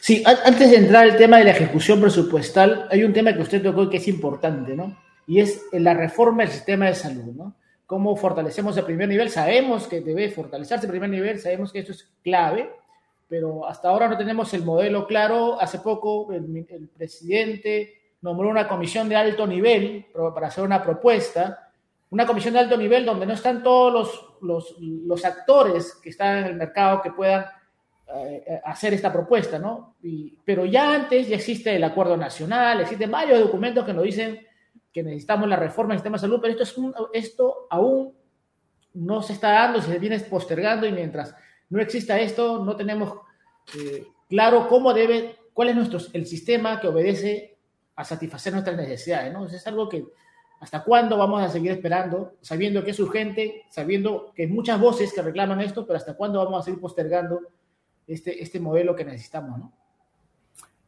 Sí, 0.00 0.24
antes 0.26 0.72
de 0.72 0.76
entrar 0.76 1.04
al 1.04 1.16
tema 1.16 1.38
de 1.38 1.44
la 1.44 1.52
ejecución 1.52 2.00
presupuestal, 2.00 2.88
hay 2.90 3.04
un 3.04 3.12
tema 3.12 3.32
que 3.32 3.42
usted 3.42 3.62
tocó 3.62 3.88
que 3.88 3.98
es 3.98 4.08
importante, 4.08 4.74
¿no? 4.74 4.96
y 5.30 5.38
es 5.38 5.62
la 5.70 5.94
reforma 5.94 6.42
del 6.42 6.50
sistema 6.50 6.86
de 6.86 6.96
salud, 6.96 7.32
¿no? 7.36 7.54
Cómo 7.90 8.14
fortalecemos 8.14 8.76
el 8.76 8.84
primer 8.84 9.08
nivel, 9.08 9.30
sabemos 9.30 9.88
que 9.88 10.00
debe 10.00 10.30
fortalecerse 10.30 10.86
el 10.86 10.92
primer 10.92 11.10
nivel, 11.10 11.40
sabemos 11.40 11.72
que 11.72 11.80
esto 11.80 11.90
es 11.90 12.08
clave, 12.22 12.70
pero 13.26 13.66
hasta 13.66 13.88
ahora 13.88 14.06
no 14.06 14.16
tenemos 14.16 14.54
el 14.54 14.62
modelo 14.62 15.08
claro. 15.08 15.60
Hace 15.60 15.80
poco 15.80 16.32
el, 16.32 16.88
presidente 16.96 18.12
nombró 18.22 18.48
una 18.48 18.68
comisión 18.68 19.08
de 19.08 19.16
alto 19.16 19.44
nivel 19.44 20.06
para 20.32 20.46
hacer 20.46 20.62
una 20.62 20.80
propuesta, 20.84 21.72
una 22.10 22.28
comisión 22.28 22.54
de 22.54 22.60
alto 22.60 22.76
nivel 22.76 23.04
donde 23.04 23.26
no 23.26 23.32
están 23.32 23.60
todos 23.60 23.92
los, 23.92 24.36
los, 24.40 24.76
los 24.78 25.24
actores 25.24 25.96
que 26.00 26.10
están 26.10 26.38
en 26.38 26.44
el 26.44 26.54
mercado 26.54 27.02
que 27.02 27.10
puedan 27.10 27.44
eh, 28.14 28.60
hacer 28.66 28.94
esta 28.94 29.12
propuesta, 29.12 29.58
¿no? 29.58 29.96
pero 30.44 30.64
ya 30.64 30.94
antes 30.94 31.26
ya 31.26 31.34
existe 31.34 31.74
el 31.74 31.82
acuerdo 31.82 32.16
nacional, 32.16 32.82
existen 32.82 33.10
varios 33.10 33.40
documentos 33.40 33.84
que 33.84 33.92
nos 33.92 34.04
dicen 34.04 34.46
que 34.92 35.02
necesitamos 35.02 35.48
la 35.48 35.56
reforma 35.56 35.92
del 35.92 35.98
sistema 35.98 36.16
de 36.16 36.20
salud, 36.20 36.40
pero 36.40 36.52
esto, 36.60 37.10
es 37.12 37.24
esto 37.24 37.66
aún 37.70 38.14
no 38.94 39.22
se 39.22 39.34
está 39.34 39.52
dando, 39.52 39.80
se 39.80 39.98
viene 39.98 40.18
postergando 40.20 40.86
y 40.86 40.92
mientras 40.92 41.34
no 41.68 41.80
exista 41.80 42.18
esto, 42.18 42.64
no 42.64 42.76
tenemos 42.76 43.14
eh, 43.78 44.06
claro 44.28 44.66
cómo 44.68 44.92
debe, 44.92 45.36
cuál 45.52 45.68
es 45.68 45.76
nuestro, 45.76 46.00
el 46.12 46.26
sistema 46.26 46.80
que 46.80 46.88
obedece 46.88 47.56
a 47.94 48.04
satisfacer 48.04 48.52
nuestras 48.52 48.76
necesidades, 48.76 49.32
¿no? 49.32 49.46
es 49.46 49.66
algo 49.66 49.88
que 49.88 50.04
hasta 50.60 50.84
cuándo 50.84 51.16
vamos 51.16 51.42
a 51.42 51.48
seguir 51.48 51.70
esperando, 51.70 52.34
sabiendo 52.42 52.84
que 52.84 52.90
es 52.90 53.00
urgente, 53.00 53.62
sabiendo 53.70 54.32
que 54.34 54.42
hay 54.42 54.48
muchas 54.48 54.78
voces 54.78 55.12
que 55.12 55.22
reclaman 55.22 55.60
esto, 55.60 55.86
pero 55.86 55.96
hasta 55.96 56.14
cuándo 56.14 56.44
vamos 56.44 56.60
a 56.60 56.64
seguir 56.64 56.80
postergando 56.80 57.40
este, 58.06 58.42
este 58.42 58.60
modelo 58.60 58.94
que 58.94 59.04
necesitamos, 59.04 59.58
¿no? 59.58 59.72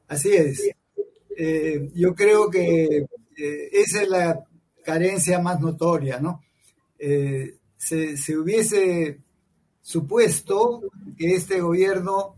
Así 0.09 0.35
es. 0.35 0.71
Eh, 1.39 1.91
yo 1.95 2.15
creo 2.15 2.51
que 2.51 3.07
eh, 3.37 3.69
esa 3.73 4.03
es 4.03 4.09
la 4.09 4.45
carencia 4.85 5.39
más 5.41 5.61
notoria, 5.61 6.21
¿no? 6.21 6.43
Eh, 6.99 7.57
se, 7.77 8.17
se, 8.17 8.37
hubiese 8.37 9.19
supuesto 9.81 10.83
que 11.19 11.35
este 11.35 11.61
gobierno 11.61 12.37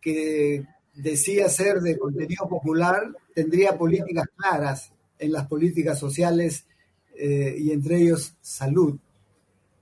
que 0.00 0.64
decía 0.94 1.48
ser 1.48 1.80
de 1.80 1.98
contenido 1.98 2.48
popular 2.48 3.08
tendría 3.34 3.76
políticas 3.76 4.26
claras 4.36 4.92
en 5.18 5.32
las 5.32 5.46
políticas 5.48 5.98
sociales 5.98 6.66
y 7.16 7.70
entre 7.70 8.02
ellos 8.02 8.34
salud, 8.40 8.98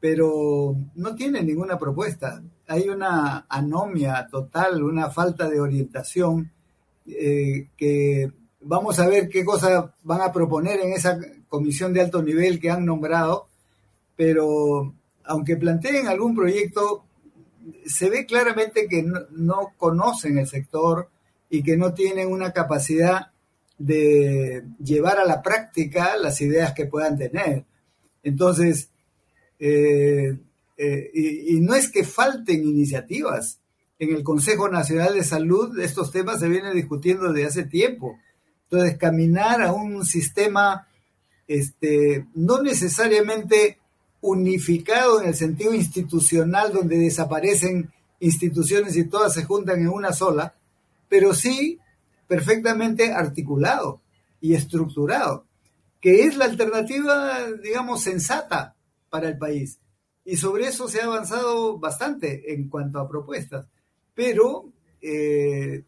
pero 0.01 0.77
no 0.95 1.15
tiene 1.15 1.43
ninguna 1.43 1.79
propuesta 1.79 2.43
hay 2.73 2.89
una 2.89 3.45
anomia 3.51 4.27
total, 4.31 4.83
una 4.83 5.11
falta 5.11 5.49
de 5.49 5.61
orientación 5.61 6.51
eh, 7.07 7.69
que 7.77 8.33
vamos 8.65 8.99
a 8.99 9.09
ver 9.09 9.29
qué 9.29 9.45
cosas 9.45 9.91
van 10.03 10.21
a 10.21 10.33
proponer 10.33 10.81
en 10.81 10.93
esa 10.93 11.19
comisión 11.49 11.93
de 11.93 12.01
alto 12.01 12.23
nivel 12.23 12.61
que 12.61 12.71
han 12.71 12.85
nombrado, 12.85 13.49
pero 14.17 14.95
aunque 15.25 15.57
planteen 15.57 16.09
algún 16.09 16.35
proyecto, 16.35 17.05
se 17.87 18.11
ve 18.11 18.27
claramente 18.27 18.89
que 18.89 19.03
no, 19.03 19.73
conocen 19.77 20.39
el 20.39 20.49
sector 20.49 21.09
y 21.49 21.63
que 21.63 21.77
no 21.77 21.95
tienen 21.95 22.31
una 22.31 22.53
capacidad 22.53 23.33
de 23.79 24.65
llevar 24.83 25.19
a 25.19 25.25
la 25.25 25.43
práctica 25.43 26.17
las 26.17 26.41
ideas 26.41 26.73
que 26.73 26.87
puedan 26.87 27.19
tener. 27.19 27.65
Entonces, 28.23 28.91
eh, 29.59 30.37
eh, 30.77 31.11
y, 31.15 31.61
no 31.61 31.75
es 31.75 31.91
que 31.91 32.05
falten 32.05 32.65
iniciativas. 32.65 33.61
En 33.99 34.15
el 34.15 34.25
Consejo 34.25 34.69
Nacional 34.69 35.15
de 35.15 35.23
Salud 35.23 35.79
estos 35.79 36.11
temas 36.11 36.41
se 36.41 36.49
vienen 36.49 36.75
discutiendo 36.75 37.33
desde 37.33 37.47
hace 37.47 37.63
tiempo. 37.65 38.19
Entonces, 38.73 38.97
caminar 38.97 39.61
a 39.61 39.75
un 39.75 40.03
sistema 40.07 40.89
este, 41.47 42.27
no 42.35 42.63
necesariamente 42.63 43.79
unificado 44.23 45.21
en 45.21 45.29
el 45.29 45.35
sentido 45.35 45.75
institucional, 45.75 46.73
donde 46.73 46.97
desaparecen 46.97 47.93
instituciones 48.19 48.97
y 48.97 49.05
todas 49.05 49.35
se 49.35 49.45
juntan 49.45 49.81
en 49.81 49.89
una 49.89 50.15
sola, 50.15 50.55
pero 51.11 51.35
sí 51.35 51.81
perfectamente 52.27 53.13
articulado 53.13 54.01
y 54.41 54.55
estructurado, 54.55 55.45
que 56.01 56.23
es 56.23 56.39
la 56.39 56.47
alternativa, 56.47 57.41
digamos, 57.63 58.01
sensata 58.01 58.75
para 59.11 59.29
el 59.29 59.37
país. 59.37 59.81
Y 60.25 60.39
sobre 60.39 60.69
eso 60.69 60.89
se 60.89 61.03
ha 61.03 61.05
avanzado 61.05 61.79
bastante 61.79 62.55
en 62.55 62.71
cuanto 62.71 63.01
a 63.01 63.09
propuestas, 63.09 63.67
pero 64.15 64.71
eh, 65.03 65.85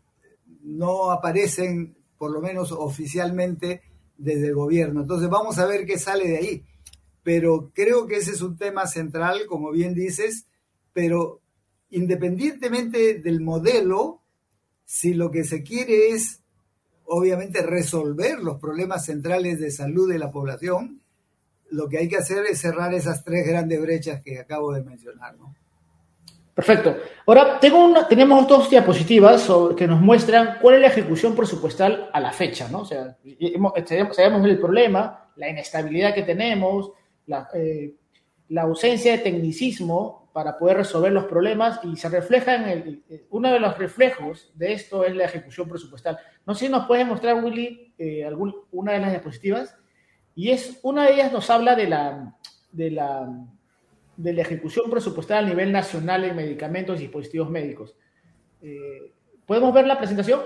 no 0.65 1.11
aparecen, 1.11 1.97
por 2.19 2.31
lo 2.31 2.41
menos 2.41 2.73
oficialmente, 2.73 3.83
desde 4.17 4.49
el 4.49 4.55
gobierno. 4.55 5.03
Entonces 5.03 5.29
vamos 5.29 5.59
a 5.59 5.67
ver 5.67 5.87
qué 5.87 5.99
sale 5.99 6.29
de 6.29 6.39
ahí. 6.39 6.65
Pero 7.23 7.73
creo 7.75 8.07
que 8.07 8.17
ese 8.17 8.33
es 8.33 8.43
un 8.43 8.57
tema 8.57 8.87
central, 8.87 9.47
como 9.47 9.71
bien 9.71 9.95
dices, 9.95 10.47
pero 10.93 11.41
independientemente 11.91 13.15
del 13.21 13.41
modelo, 13.41 14.21
si 14.85 15.15
lo 15.15 15.31
que 15.31 15.45
se 15.45 15.63
quiere 15.63 16.11
es, 16.11 16.43
obviamente, 17.05 17.63
resolver 17.63 18.41
los 18.41 18.59
problemas 18.61 19.07
centrales 19.07 19.59
de 19.59 19.71
salud 19.71 20.11
de 20.11 20.19
la 20.19 20.31
población, 20.31 21.01
lo 21.71 21.89
que 21.89 21.99
hay 21.99 22.09
que 22.09 22.19
hacer 22.19 22.45
es 22.47 22.61
cerrar 22.61 22.93
esas 22.95 23.25
tres 23.25 23.47
grandes 23.47 23.81
brechas 23.81 24.23
que 24.23 24.39
acabo 24.39 24.73
de 24.73 24.83
mencionar. 24.83 25.37
¿no? 25.39 25.55
Perfecto. 26.55 26.97
Ahora 27.27 27.59
tengo 27.59 27.93
tenemos 28.07 28.47
dos 28.47 28.71
diapositivas 28.71 29.51
que 29.77 29.89
nos 29.89 30.01
muestran 30.01 30.59
cuál 30.61 30.77
es 30.77 30.81
la 30.83 30.87
ejecución 30.87 31.35
presupuestal 31.35 32.11
a 32.13 32.21
la 32.21 32.33
fecha, 32.33 32.69
¿no? 32.69 32.81
O 32.81 32.85
sea, 32.85 33.17
sabemos 34.13 34.47
el 34.47 34.59
problema, 34.61 35.31
la 35.35 35.49
inestabilidad 35.49 36.15
que 36.15 36.23
tenemos, 36.23 36.93
la, 37.27 37.49
eh, 37.55 37.95
la, 38.51 38.63
ausencia 38.63 39.13
de 39.13 39.19
tecnicismo 39.19 40.31
para 40.33 40.57
poder 40.57 40.77
resolver 40.77 41.11
los 41.11 41.25
problemas 41.25 41.81
y 41.83 41.97
se 41.97 42.09
refleja 42.09 42.55
en 42.55 42.65
el, 42.69 43.27
uno 43.31 43.51
de 43.51 43.59
los 43.59 43.77
reflejos 43.77 44.53
de 44.55 44.75
esto 44.75 45.05
es 45.05 45.17
la 45.17 45.25
ejecución 45.25 45.69
presupuestal. 45.69 46.19
No 46.47 46.55
sé 46.55 46.67
si 46.67 46.73
nos 46.73 46.87
puedes 46.87 47.07
mostrar, 47.07 47.43
Willy, 47.43 47.95
eh, 47.99 48.25
algún, 48.25 48.55
una 48.71 48.93
de 48.93 49.01
las 49.01 49.11
diapositivas. 49.11 49.77
Y 50.37 50.51
es, 50.51 50.79
una 50.83 51.05
de 51.07 51.15
ellas 51.15 51.33
nos 51.33 51.51
habla 51.51 51.75
de 51.75 51.89
la, 51.89 52.35
de 52.71 52.91
la, 52.91 53.29
de 54.17 54.33
la 54.33 54.43
ejecución 54.43 54.91
presupuestal 54.91 55.45
a 55.45 55.49
nivel 55.49 55.73
nacional 55.73 56.25
en 56.25 56.37
medicamentos 56.37 56.99
y 56.99 57.05
dispositivos 57.05 57.51
médicos. 57.51 57.97
Eh, 58.63 59.13
¿Podemos 59.47 59.75
ver 59.75 59.87
la 59.87 59.99
presentación? 59.99 60.41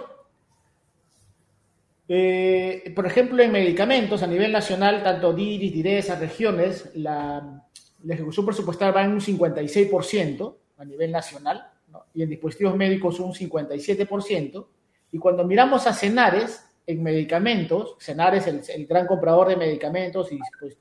Eh, 2.08 2.92
por 2.96 3.06
ejemplo, 3.06 3.42
en 3.42 3.52
medicamentos 3.52 4.22
a 4.22 4.26
nivel 4.26 4.50
nacional, 4.50 5.02
tanto 5.02 5.32
DIRIS, 5.32 5.72
DIRESA, 5.72 6.18
regiones, 6.18 6.90
la, 6.94 7.64
ejecución 8.08 8.46
presupuestal 8.46 8.96
va 8.96 9.04
en 9.04 9.12
un 9.12 9.20
56% 9.20 10.56
a 10.78 10.84
nivel 10.84 11.12
nacional 11.12 11.70
y 12.14 12.22
en 12.22 12.30
dispositivos 12.30 12.76
médicos 12.76 13.20
un 13.20 13.32
57%. 13.32 14.66
Y 15.12 15.18
cuando 15.18 15.44
miramos 15.44 15.86
a 15.86 15.92
CENARES, 15.92 16.68
en 16.88 17.02
medicamentos, 17.02 17.96
Senar 17.98 18.34
es 18.34 18.46
el, 18.46 18.86
gran 18.86 19.06
comprador 19.06 19.48
de 19.48 19.56
medicamentos 19.56 20.32
y, 20.32 20.38
pues, 20.58 20.78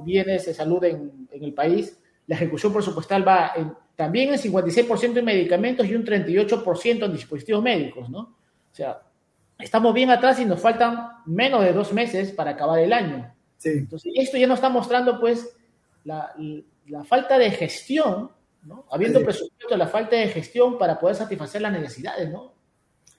bienes 0.00 0.46
de 0.46 0.54
salud 0.54 0.82
en, 0.84 1.28
el 1.30 1.52
país, 1.52 1.98
la 2.26 2.36
ejecución 2.36 2.72
presupuestal 2.72 3.26
va 3.26 3.52
también 3.96 4.32
en 4.32 4.38
56% 4.38 5.18
en 5.18 5.24
medicamentos 5.24 5.86
y 5.86 5.94
un 5.94 6.04
38% 6.04 7.04
en 7.04 7.12
dispositivos 7.12 7.62
médicos, 7.62 8.08
¿no? 8.08 8.20
O 8.20 8.74
sea, 8.74 9.02
estamos 9.58 9.94
bien 9.94 10.10
atrás 10.10 10.40
y 10.40 10.44
nos 10.44 10.60
faltan 10.60 11.08
menos 11.26 11.62
de 11.62 11.72
dos 11.72 11.92
meses 11.92 12.32
para 12.32 12.52
acabar 12.52 12.80
el 12.80 12.92
año. 12.92 13.32
Entonces, 13.62 14.12
esto 14.16 14.36
ya 14.36 14.46
nos 14.46 14.58
está 14.58 14.68
mostrando, 14.68 15.20
pues, 15.20 15.56
la, 16.04 16.34
falta 17.04 17.38
de 17.38 17.50
gestión, 17.50 18.30
¿no? 18.62 18.84
Habiendo 18.90 19.22
presupuesto, 19.22 19.76
la 19.76 19.88
falta 19.88 20.16
de 20.16 20.28
gestión 20.28 20.76
para 20.78 20.98
poder 20.98 21.16
satisfacer 21.16 21.62
las 21.62 21.72
necesidades, 21.72 22.30
¿no? 22.30 22.52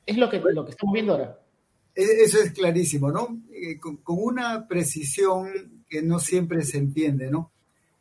Es 0.05 0.17
lo 0.17 0.29
que, 0.29 0.39
lo 0.39 0.65
que 0.65 0.71
estamos 0.71 0.93
viendo 0.93 1.13
ahora. 1.13 1.39
E-, 1.95 2.23
eso 2.23 2.39
es 2.39 2.51
clarísimo, 2.51 3.11
¿no? 3.11 3.41
Eh, 3.51 3.79
con, 3.79 3.99
una 4.05 4.67
precisión 4.67 5.74
que 5.89 6.01
no 6.01 6.19
siempre 6.19 6.63
se 6.63 6.77
entiende, 6.77 7.29
¿no? 7.29 7.51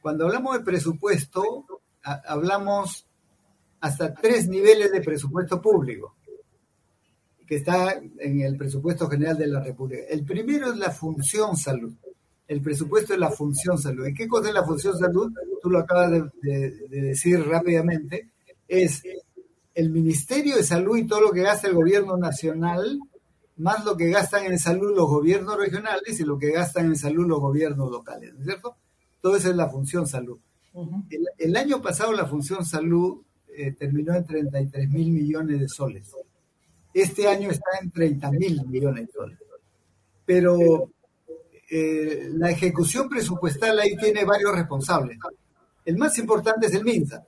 Cuando 0.01 0.27
hablamos 0.27 0.59
de 0.59 0.65
presupuesto, 0.65 1.67
hablamos 2.03 3.07
hasta 3.81 4.15
tres 4.15 4.49
niveles 4.49 4.93
de 4.93 5.01
presupuesto 5.01 5.61
público, 5.61 6.15
que 7.47 7.57
está 7.57 8.01
en 8.19 8.41
el 8.41 8.57
presupuesto 8.57 9.09
general 9.09 9.39
de 9.39 9.47
la 9.47 9.61
República. 9.61 10.03
El 10.09 10.25
primero 10.25 10.71
es 10.71 10.77
la 10.77 10.91
función 10.91 11.57
salud. 11.57 11.93
El 12.47 12.61
presupuesto 12.61 13.15
es 13.15 13.19
la 13.19 13.31
función 13.31 13.79
salud. 13.79 14.07
¿Y 14.07 14.15
qué 14.15 14.29
cosa 14.29 14.49
es 14.49 14.55
la 14.55 14.65
función 14.65 14.99
salud? 14.99 15.33
Tú 15.63 15.71
lo 15.71 15.79
acabas 15.79 16.31
de 16.43 16.71
decir 16.89 17.41
rápidamente. 17.43 18.29
Es 18.69 19.03
el 19.75 19.91
Ministerio 19.91 20.57
de 20.57 20.63
Salud 20.63 20.97
y 20.97 21.07
todo 21.07 21.21
lo 21.21 21.33
que 21.33 21.43
gasta 21.43 21.69
el 21.69 21.75
gobierno 21.75 22.17
nacional 22.17 22.99
más 23.57 23.85
lo 23.85 23.97
que 23.97 24.11
gastan 24.11 24.47
en 24.47 24.59
salud 24.59 24.95
los 24.97 25.09
gobiernos 25.09 25.57
regionales 25.57 26.19
y 26.19 26.25
lo 26.25 26.39
que 26.39 26.51
gastan 26.51 26.87
en 26.87 26.97
salud 26.97 27.27
los 27.27 27.41
gobiernos 27.41 27.91
locales, 27.91 28.33
¿no 28.35 28.41
es 28.41 28.47
cierto? 28.47 28.77
Todo 29.21 29.37
eso 29.37 29.51
es 29.51 29.57
la 29.57 29.69
función 29.69 30.07
salud. 30.07 30.39
el, 31.39 31.57
año 31.57 31.81
pasado 31.81 32.13
la 32.13 32.27
función 32.27 32.65
salud 32.65 33.23
eh, 33.49 33.73
terminó 33.73 34.15
en 34.15 34.25
33 34.25 34.89
mil 34.91 35.11
millones 35.11 35.61
de 35.61 35.69
soles. 35.69 36.11
Este 36.93 37.29
año 37.29 37.51
está 37.51 37.71
en 37.81 37.91
30 37.91 38.31
mil 38.33 38.67
millones 38.67 39.07
de 39.07 39.13
soles. 39.13 39.39
Pero 40.27 40.91
eh, 41.71 42.31
la 42.35 42.51
ejecución 42.51 43.09
presupuestal 43.09 43.79
ahí 43.79 43.97
tiene 43.97 44.25
varios 44.25 44.55
responsables. 44.55 45.19
El 45.85 45.97
más 45.97 46.17
importante 46.19 46.67
es 46.67 46.75
el 46.75 46.85
MINSA, 46.85 47.27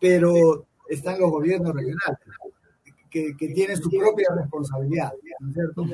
pero 0.00 0.66
están 0.88 1.18
los 1.18 1.30
gobiernos 1.30 1.74
regionales, 1.74 2.18
que, 3.10 3.36
que 3.36 3.48
tienen 3.48 3.76
su 3.76 3.90
propia 3.90 4.28
responsabilidad, 4.34 5.12
¿no 5.40 5.48
es 5.48 5.54
cierto? 5.54 5.84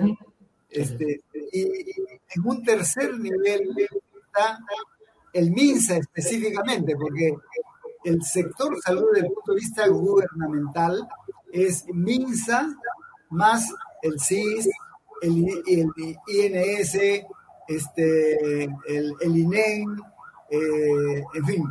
Este, 0.70 1.20
y, 1.52 1.62
en 1.62 2.46
un 2.46 2.62
tercer 2.62 3.18
nivel 3.18 3.72
está 3.78 4.58
el 5.32 5.50
MINSA 5.50 5.98
específicamente, 5.98 6.96
porque 6.96 7.34
el 8.04 8.22
sector 8.22 8.76
salud 8.82 9.06
desde 9.12 9.28
el 9.28 9.32
punto 9.32 9.52
de 9.52 9.60
vista 9.60 9.88
gubernamental 9.88 11.08
es 11.52 11.84
MINSA 11.92 12.74
más 13.30 13.72
el 14.02 14.20
CIS, 14.20 14.68
el, 15.22 15.62
el 15.66 15.90
INS, 16.26 17.24
este, 17.68 18.64
el, 18.64 19.14
el 19.20 19.36
INEM, 19.36 19.96
eh, 20.50 21.24
en 21.34 21.44
fin, 21.46 21.64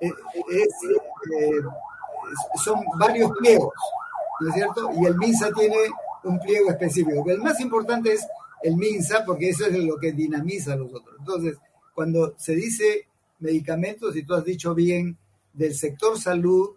eh, 0.00 0.12
eh, 0.52 1.60
son 2.62 2.80
varios 2.98 3.30
pliegos, 3.38 3.72
¿no 4.40 4.48
es 4.48 4.54
cierto? 4.54 4.90
Y 5.00 5.06
el 5.06 5.16
MINSA 5.16 5.50
tiene 5.52 5.76
un 6.24 6.38
pliego 6.40 6.70
específico. 6.70 7.28
el 7.30 7.40
más 7.40 7.60
importante 7.60 8.12
es 8.12 8.26
el 8.62 8.76
MINSA, 8.76 9.24
porque 9.24 9.50
eso 9.50 9.66
es 9.66 9.78
lo 9.78 9.98
que 9.98 10.12
dinamiza 10.12 10.72
a 10.72 10.76
los 10.76 10.92
otros. 10.92 11.16
Entonces, 11.18 11.56
cuando 11.94 12.34
se 12.38 12.54
dice 12.54 13.06
medicamentos, 13.38 14.16
y 14.16 14.24
tú 14.24 14.34
has 14.34 14.44
dicho 14.44 14.74
bien, 14.74 15.16
del 15.52 15.74
sector 15.74 16.18
salud, 16.18 16.70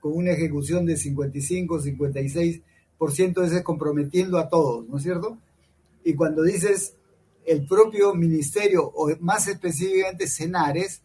con 0.00 0.16
una 0.16 0.32
ejecución 0.32 0.86
de 0.86 0.96
55, 0.96 1.80
56%, 1.80 2.62
es 3.44 3.62
comprometiendo 3.62 4.38
a 4.38 4.48
todos, 4.48 4.88
¿no 4.88 4.96
es 4.96 5.02
cierto? 5.02 5.38
Y 6.04 6.14
cuando 6.14 6.42
dices 6.42 6.94
el 7.46 7.66
propio 7.66 8.14
ministerio, 8.14 8.84
o 8.84 9.10
más 9.20 9.48
específicamente 9.48 10.28
Senares, 10.28 11.02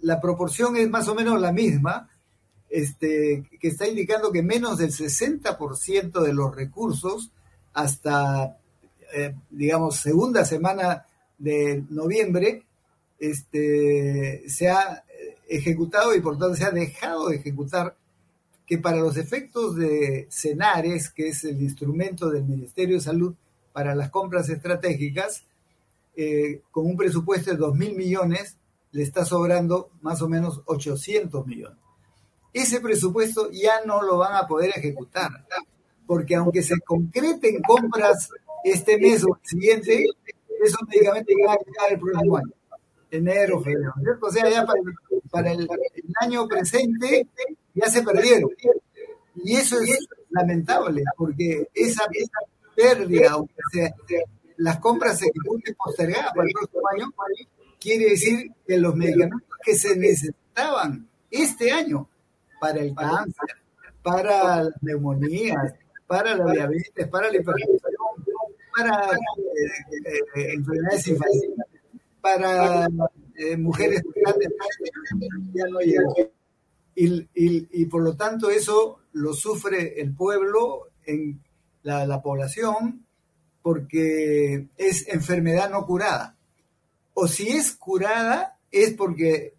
la 0.00 0.20
proporción 0.20 0.76
es 0.76 0.88
más 0.88 1.08
o 1.08 1.14
menos 1.14 1.40
la 1.40 1.52
misma, 1.52 2.10
este, 2.70 3.44
que 3.60 3.68
está 3.68 3.86
indicando 3.86 4.32
que 4.32 4.42
menos 4.42 4.78
del 4.78 4.90
60% 4.90 6.22
de 6.22 6.32
los 6.32 6.54
recursos 6.54 7.30
hasta, 7.72 8.58
eh, 9.14 9.34
digamos, 9.50 9.96
segunda 9.96 10.44
semana 10.44 11.06
de 11.38 11.84
noviembre, 11.90 12.64
este, 13.18 14.48
se 14.48 14.68
ha 14.68 15.04
ejecutado 15.48 16.14
y 16.14 16.20
por 16.20 16.38
tanto 16.38 16.56
se 16.56 16.64
ha 16.64 16.70
dejado 16.70 17.28
de 17.28 17.36
ejecutar, 17.36 17.96
que 18.66 18.78
para 18.78 18.98
los 18.98 19.16
efectos 19.16 19.76
de 19.76 20.26
CENARES, 20.30 21.10
que 21.10 21.28
es 21.28 21.44
el 21.44 21.60
instrumento 21.60 22.30
del 22.30 22.44
Ministerio 22.44 22.96
de 22.96 23.02
Salud 23.02 23.34
para 23.72 23.94
las 23.94 24.10
compras 24.10 24.48
estratégicas, 24.48 25.44
eh, 26.16 26.62
con 26.70 26.86
un 26.86 26.96
presupuesto 26.96 27.50
de 27.50 27.56
2 27.56 27.74
mil 27.76 27.94
millones, 27.94 28.56
le 28.92 29.02
está 29.02 29.24
sobrando 29.24 29.90
más 30.00 30.22
o 30.22 30.28
menos 30.28 30.62
800 30.64 31.46
millones. 31.46 31.83
Ese 32.54 32.80
presupuesto 32.80 33.50
ya 33.50 33.84
no 33.84 34.00
lo 34.00 34.18
van 34.18 34.36
a 34.36 34.46
poder 34.46 34.70
ejecutar, 34.76 35.44
porque 36.06 36.36
aunque 36.36 36.62
se 36.62 36.78
concreten 36.80 37.60
compras 37.62 38.30
este 38.62 38.96
mes 38.96 39.24
o 39.24 39.34
el 39.34 39.48
siguiente, 39.48 40.06
esos 40.64 40.80
medicamentos 40.88 41.34
van 41.44 41.56
a 41.56 41.58
llegar 41.58 41.92
el 41.92 41.98
próximo 41.98 42.36
año, 42.36 42.52
enero, 43.10 43.60
febrero, 43.60 43.92
O 44.22 44.30
sea, 44.30 44.48
ya 44.48 44.64
para, 45.32 45.50
el, 45.50 45.68
año 46.20 46.46
presente 46.46 47.26
ya 47.74 47.90
se 47.90 48.02
perdieron. 48.04 48.50
Y 49.42 49.56
eso 49.56 49.80
es 49.80 49.98
lamentable, 50.30 51.02
porque 51.16 51.68
esa, 51.74 52.04
pérdida, 52.76 53.32
aunque 53.32 53.54
sea, 53.72 53.92
las 54.58 54.78
compras 54.78 55.18
se 55.18 55.26
ejecuten 55.26 55.74
postergadas 55.74 56.32
para 56.32 56.46
el 56.46 56.52
próximo 56.52 56.82
año, 56.94 57.12
quiere 57.80 58.10
decir 58.10 58.52
que 58.64 58.78
los 58.78 58.94
medicamentos 58.94 59.58
que 59.60 59.74
se 59.74 59.96
necesitaban 59.96 61.08
este 61.32 61.72
año 61.72 62.08
para 62.60 62.80
el 62.80 62.94
cáncer, 62.94 63.56
para 64.02 64.64
las 64.64 64.82
neumonías, 64.82 65.74
para 66.06 66.36
la 66.36 66.52
diabetes, 66.52 67.08
para 67.08 67.30
la 67.30 67.36
hipertensión, 67.36 67.80
para 68.76 69.12
eh, 69.12 70.18
eh, 70.36 70.52
enfermedades 70.54 71.08
infantiles, 71.08 71.58
para 72.20 72.86
eh, 73.36 73.56
mujeres 73.56 74.02
grandes, 74.14 74.52
ya 75.52 75.64
no 75.68 75.80
Y, 76.94 77.28
y, 77.34 77.86
por 77.86 78.02
lo 78.02 78.16
tanto 78.16 78.50
eso 78.50 79.00
lo 79.12 79.32
sufre 79.32 80.00
el 80.00 80.14
pueblo, 80.14 80.88
en 81.06 81.40
la, 81.82 82.06
la 82.06 82.22
población, 82.22 83.04
porque 83.62 84.68
es 84.76 85.08
enfermedad 85.08 85.70
no 85.70 85.86
curada. 85.86 86.36
O 87.14 87.28
si 87.28 87.48
es 87.48 87.72
curada, 87.72 88.53
es 88.74 88.94
porque 88.94 89.54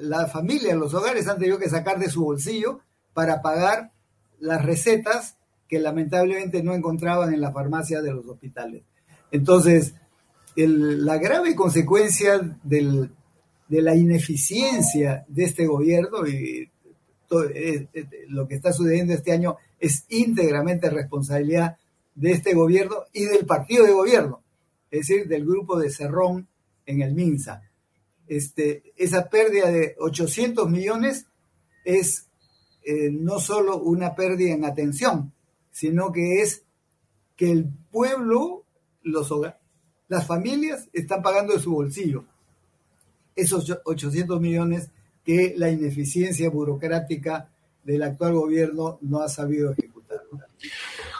la 0.00 0.26
familia, 0.28 0.76
los 0.76 0.94
hogares 0.94 1.26
han 1.26 1.38
tenido 1.38 1.58
que 1.58 1.68
sacar 1.68 1.98
de 1.98 2.08
su 2.08 2.24
bolsillo 2.24 2.80
para 3.12 3.42
pagar 3.42 3.90
las 4.38 4.64
recetas 4.64 5.36
que 5.68 5.80
lamentablemente 5.80 6.62
no 6.62 6.72
encontraban 6.74 7.34
en 7.34 7.40
la 7.40 7.52
farmacia 7.52 8.00
de 8.00 8.12
los 8.12 8.26
hospitales. 8.26 8.82
Entonces, 9.30 9.94
la 10.56 11.18
grave 11.18 11.54
consecuencia 11.54 12.58
de 12.62 13.10
la 13.68 13.94
ineficiencia 13.94 15.24
de 15.28 15.44
este 15.44 15.66
gobierno 15.66 16.26
y 16.26 16.70
eh, 17.30 17.88
eh, 17.92 18.06
lo 18.28 18.48
que 18.48 18.54
está 18.54 18.72
sucediendo 18.72 19.12
este 19.12 19.32
año 19.32 19.56
es 19.78 20.06
íntegramente 20.08 20.88
responsabilidad 20.88 21.76
de 22.14 22.32
este 22.32 22.54
gobierno 22.54 23.04
y 23.12 23.24
del 23.24 23.44
partido 23.44 23.84
de 23.84 23.92
gobierno, 23.92 24.42
es 24.90 25.00
decir, 25.00 25.28
del 25.28 25.44
grupo 25.44 25.78
de 25.78 25.90
Cerrón 25.90 26.48
en 26.86 27.02
el 27.02 27.14
MINSA. 27.14 27.67
Este, 28.28 28.92
esa 28.96 29.28
pérdida 29.28 29.70
de 29.70 29.96
800 29.98 30.68
millones 30.68 31.26
es 31.84 32.26
eh, 32.84 33.10
no 33.10 33.40
solo 33.40 33.78
una 33.78 34.14
pérdida 34.14 34.54
en 34.54 34.64
atención, 34.64 35.32
sino 35.70 36.12
que 36.12 36.42
es 36.42 36.62
que 37.36 37.50
el 37.50 37.66
pueblo, 37.90 38.64
los 39.02 39.32
las 40.08 40.26
familias 40.26 40.88
están 40.92 41.22
pagando 41.22 41.52
de 41.52 41.60
su 41.60 41.72
bolsillo 41.72 42.24
esos 43.38 43.72
800 43.84 44.40
millones 44.40 44.90
que 45.24 45.54
la 45.56 45.70
ineficiencia 45.70 46.50
burocrática 46.50 47.48
del 47.84 48.02
actual 48.02 48.34
gobierno 48.34 48.98
no 49.02 49.20
ha 49.20 49.28
sabido 49.28 49.72
ejecutar. 49.72 50.20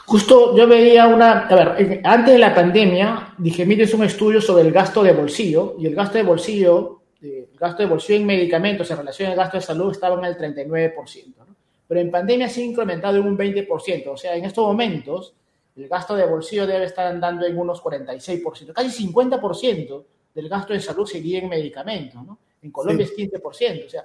Justo 0.07 0.57
yo 0.57 0.67
veía 0.67 1.07
una, 1.07 1.47
a 1.47 1.55
ver, 1.55 2.01
antes 2.05 2.33
de 2.33 2.39
la 2.39 2.55
pandemia, 2.55 3.35
dije, 3.39 3.65
mire, 3.65 3.85
es 3.85 3.95
un 3.95 4.05
estudio 4.05 4.41
sobre 4.41 4.67
el 4.67 4.73
gasto 4.73 5.03
de 5.03 5.13
bolsillo, 5.13 5.77
y 5.79 5.87
el 5.87 5.95
gasto 5.95 6.19
de 6.19 6.25
bolsillo, 6.25 6.98
el 7.21 7.49
gasto 7.59 7.83
de 7.83 7.89
bolsillo 7.89 8.19
en 8.19 8.27
medicamentos 8.27 8.91
en 8.91 8.99
relación 8.99 9.31
al 9.31 9.37
gasto 9.37 9.57
de 9.57 9.63
salud 9.63 9.93
estaba 9.93 10.19
en 10.19 10.25
el 10.25 10.37
39%, 10.37 11.35
¿no? 11.37 11.57
pero 11.87 12.01
en 12.01 12.11
pandemia 12.11 12.49
se 12.49 12.61
ha 12.61 12.65
incrementado 12.65 13.17
en 13.17 13.27
un 13.27 13.37
20%, 13.37 14.09
o 14.09 14.17
sea, 14.17 14.37
en 14.37 14.45
estos 14.45 14.65
momentos 14.65 15.35
el 15.77 15.89
gasto 15.89 16.15
de 16.17 16.27
bolsillo 16.27 16.67
debe 16.67 16.85
estar 16.85 17.07
andando 17.07 17.47
en 17.47 17.59
unos 17.59 17.83
46%, 17.83 18.73
casi 18.73 19.07
50% 19.07 20.05
del 20.35 20.49
gasto 20.49 20.73
de 20.73 20.81
salud 20.81 21.07
sería 21.07 21.39
en 21.41 21.49
medicamentos, 21.49 22.25
¿no? 22.25 22.39
En 22.61 22.71
Colombia 22.71 23.05
es 23.05 23.17
15%, 23.17 23.87
o 23.87 23.89
sea, 23.89 24.05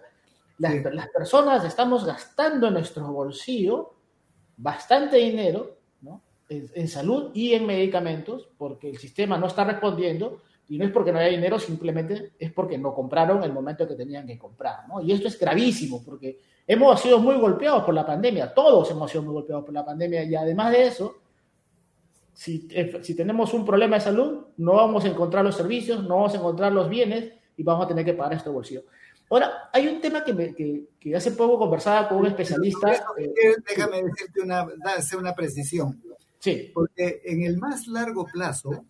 las, 0.59 0.93
las 0.93 1.09
personas 1.09 1.65
estamos 1.65 2.05
gastando 2.05 2.67
en 2.67 2.75
nuestro 2.75 3.11
bolsillo 3.11 3.95
bastante 4.57 5.17
dinero 5.17 5.77
en, 6.49 6.87
salud 6.87 7.31
y 7.33 7.53
en 7.53 7.65
medicamentos, 7.65 8.47
porque 8.57 8.89
el 8.89 8.97
sistema 8.97 9.37
no 9.37 9.47
está 9.47 9.63
respondiendo, 9.63 10.41
y 10.69 10.77
no 10.77 10.85
es 10.85 10.91
porque 10.91 11.11
no 11.11 11.19
haya 11.19 11.29
dinero, 11.29 11.59
simplemente 11.59 12.33
es 12.39 12.51
porque 12.51 12.77
no 12.77 12.93
compraron 12.93 13.43
el 13.43 13.51
momento 13.51 13.87
que 13.87 13.95
tenían 13.95 14.25
que 14.25 14.37
comprar. 14.37 14.87
¿no? 14.87 15.01
Y 15.01 15.11
esto 15.11 15.27
es 15.27 15.39
gravísimo, 15.39 16.03
porque 16.03 16.39
hemos 16.65 16.99
sido 16.99 17.19
muy 17.19 17.35
golpeados 17.35 17.83
por 17.83 17.93
la 17.93 18.05
pandemia, 18.05 18.53
todos 18.53 18.89
hemos 18.91 19.11
sido 19.11 19.23
muy 19.23 19.33
golpeados 19.33 19.65
por 19.65 19.73
la 19.73 19.85
pandemia, 19.85 20.23
y 20.23 20.35
además 20.35 20.71
de 20.71 20.87
eso, 20.87 21.15
si, 22.33 22.67
eh, 22.71 22.99
si 23.01 23.15
tenemos 23.15 23.53
un 23.53 23.65
problema 23.65 23.97
de 23.97 24.01
salud, 24.01 24.45
no 24.57 24.73
vamos 24.73 25.05
a 25.05 25.09
encontrar 25.09 25.43
los 25.43 25.55
servicios, 25.55 26.03
no 26.03 26.15
vamos 26.15 26.33
a 26.33 26.37
encontrar 26.37 26.71
los 26.71 26.89
bienes 26.89 27.33
y 27.55 27.63
vamos 27.63 27.85
a 27.85 27.87
tener 27.87 28.05
que 28.05 28.13
pagar 28.13 28.31
nuestro 28.31 28.53
bolsillo. 28.53 28.83
Ahora, 29.29 29.69
hay 29.71 29.87
un 29.87 29.99
tema 29.99 30.23
que, 30.23 30.53
que, 30.53 30.83
que, 30.99 31.15
hace 31.15 31.31
poco 31.31 31.57
conversaba 31.57 32.07
con 32.07 32.19
un 32.19 32.27
especialista. 32.27 32.93
Eh, 33.17 33.55
déjame 33.67 34.03
decirte 34.03 34.41
una, 34.41 34.67
hacer 34.95 35.17
una 35.17 35.33
precisión. 35.33 36.01
Sí. 36.39 36.71
Porque 36.73 37.21
en 37.25 37.43
el 37.43 37.57
más 37.57 37.87
largo 37.87 38.25
plazo, 38.25 38.85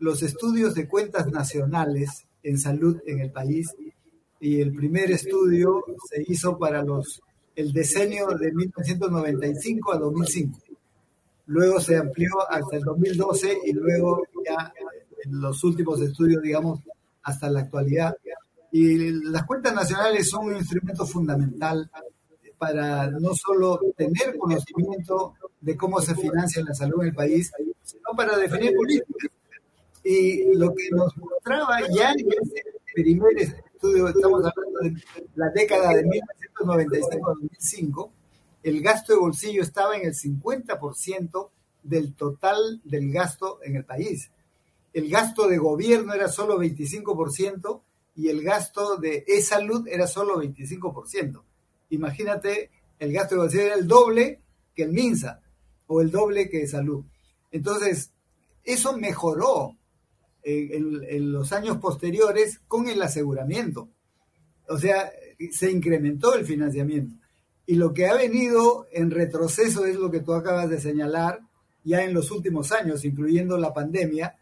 los 0.00 0.22
estudios 0.22 0.74
de 0.74 0.88
cuentas 0.88 1.28
nacionales 1.28 2.26
en 2.42 2.58
salud 2.58 2.98
en 3.06 3.20
el 3.20 3.30
país, 3.30 3.68
y 4.40 4.60
el 4.60 4.72
primer 4.72 5.10
estudio 5.10 5.84
se 6.08 6.24
hizo 6.26 6.58
para 6.58 6.82
los, 6.82 7.20
el 7.54 7.72
decenio 7.72 8.28
de 8.28 8.52
1995 8.52 9.92
a 9.92 9.98
2005. 9.98 10.58
Luego 11.46 11.78
se 11.80 11.96
amplió 11.96 12.30
hasta 12.48 12.76
el 12.76 12.82
2012 12.82 13.58
y 13.66 13.72
luego 13.72 14.22
ya 14.46 14.72
los 15.26 15.62
últimos 15.62 16.00
estudios, 16.00 16.42
digamos, 16.42 16.80
hasta 17.22 17.50
la 17.50 17.60
actualidad. 17.60 18.16
Y 18.72 19.12
las 19.30 19.44
cuentas 19.44 19.74
nacionales 19.74 20.30
son 20.30 20.46
un 20.46 20.56
instrumento 20.56 21.04
fundamental 21.04 21.90
para 22.56 23.10
no 23.10 23.34
solo 23.34 23.80
tener 23.96 24.38
conocimiento 24.38 25.34
de 25.60 25.76
cómo 25.76 26.00
se 26.00 26.14
financia 26.14 26.62
la 26.64 26.74
salud 26.74 27.02
en 27.02 27.08
el 27.08 27.14
país, 27.14 27.50
sino 27.82 28.16
para 28.16 28.38
definir 28.38 28.74
políticas. 28.74 29.39
Y 30.12 30.42
lo 30.56 30.74
que 30.74 30.90
nos 30.90 31.16
mostraba 31.18 31.78
ya 31.88 32.10
en 32.10 32.26
ese 32.32 32.64
primer 32.92 33.38
estudio, 33.38 34.08
estamos 34.08 34.44
hablando 34.44 34.80
de 34.80 35.00
la 35.36 35.50
década 35.50 35.94
de 35.94 36.02
1995 36.02 37.28
2005, 37.40 38.12
el 38.64 38.82
gasto 38.82 39.12
de 39.12 39.20
bolsillo 39.20 39.62
estaba 39.62 39.96
en 39.96 40.06
el 40.06 40.14
50% 40.14 41.50
del 41.84 42.14
total 42.14 42.80
del 42.82 43.12
gasto 43.12 43.60
en 43.62 43.76
el 43.76 43.84
país. 43.84 44.32
El 44.92 45.08
gasto 45.08 45.46
de 45.46 45.58
gobierno 45.58 46.12
era 46.12 46.26
solo 46.26 46.58
25% 46.58 47.80
y 48.16 48.30
el 48.30 48.42
gasto 48.42 48.96
de 48.96 49.24
e-salud 49.28 49.86
era 49.86 50.08
solo 50.08 50.42
25%. 50.42 51.40
Imagínate, 51.90 52.70
el 52.98 53.12
gasto 53.12 53.36
de 53.36 53.40
bolsillo 53.42 53.62
era 53.62 53.74
el 53.76 53.86
doble 53.86 54.40
que 54.74 54.82
el 54.82 54.90
MINSA 54.90 55.40
o 55.86 56.00
el 56.00 56.10
doble 56.10 56.50
que 56.50 56.66
salud. 56.66 57.04
Entonces, 57.52 58.10
eso 58.64 58.96
mejoró 58.96 59.76
en, 60.42 61.32
los 61.32 61.52
años 61.52 61.78
posteriores 61.78 62.60
con 62.66 62.88
el 62.88 63.02
aseguramiento. 63.02 63.88
O 64.68 64.78
sea, 64.78 65.10
se 65.50 65.70
incrementó 65.70 66.34
el 66.34 66.44
financiamiento. 66.44 67.14
Y 67.66 67.74
lo 67.76 67.92
que 67.92 68.06
ha 68.06 68.14
venido 68.14 68.86
en 68.92 69.10
retroceso 69.10 69.84
es 69.84 69.96
lo 69.96 70.10
que 70.10 70.20
tú 70.20 70.32
acabas 70.32 70.68
de 70.70 70.80
señalar 70.80 71.40
ya 71.84 72.02
en 72.02 72.14
los 72.14 72.30
últimos 72.30 72.72
años, 72.72 73.04
incluyendo 73.04 73.56
la 73.56 73.72
pandemia, 73.72 74.36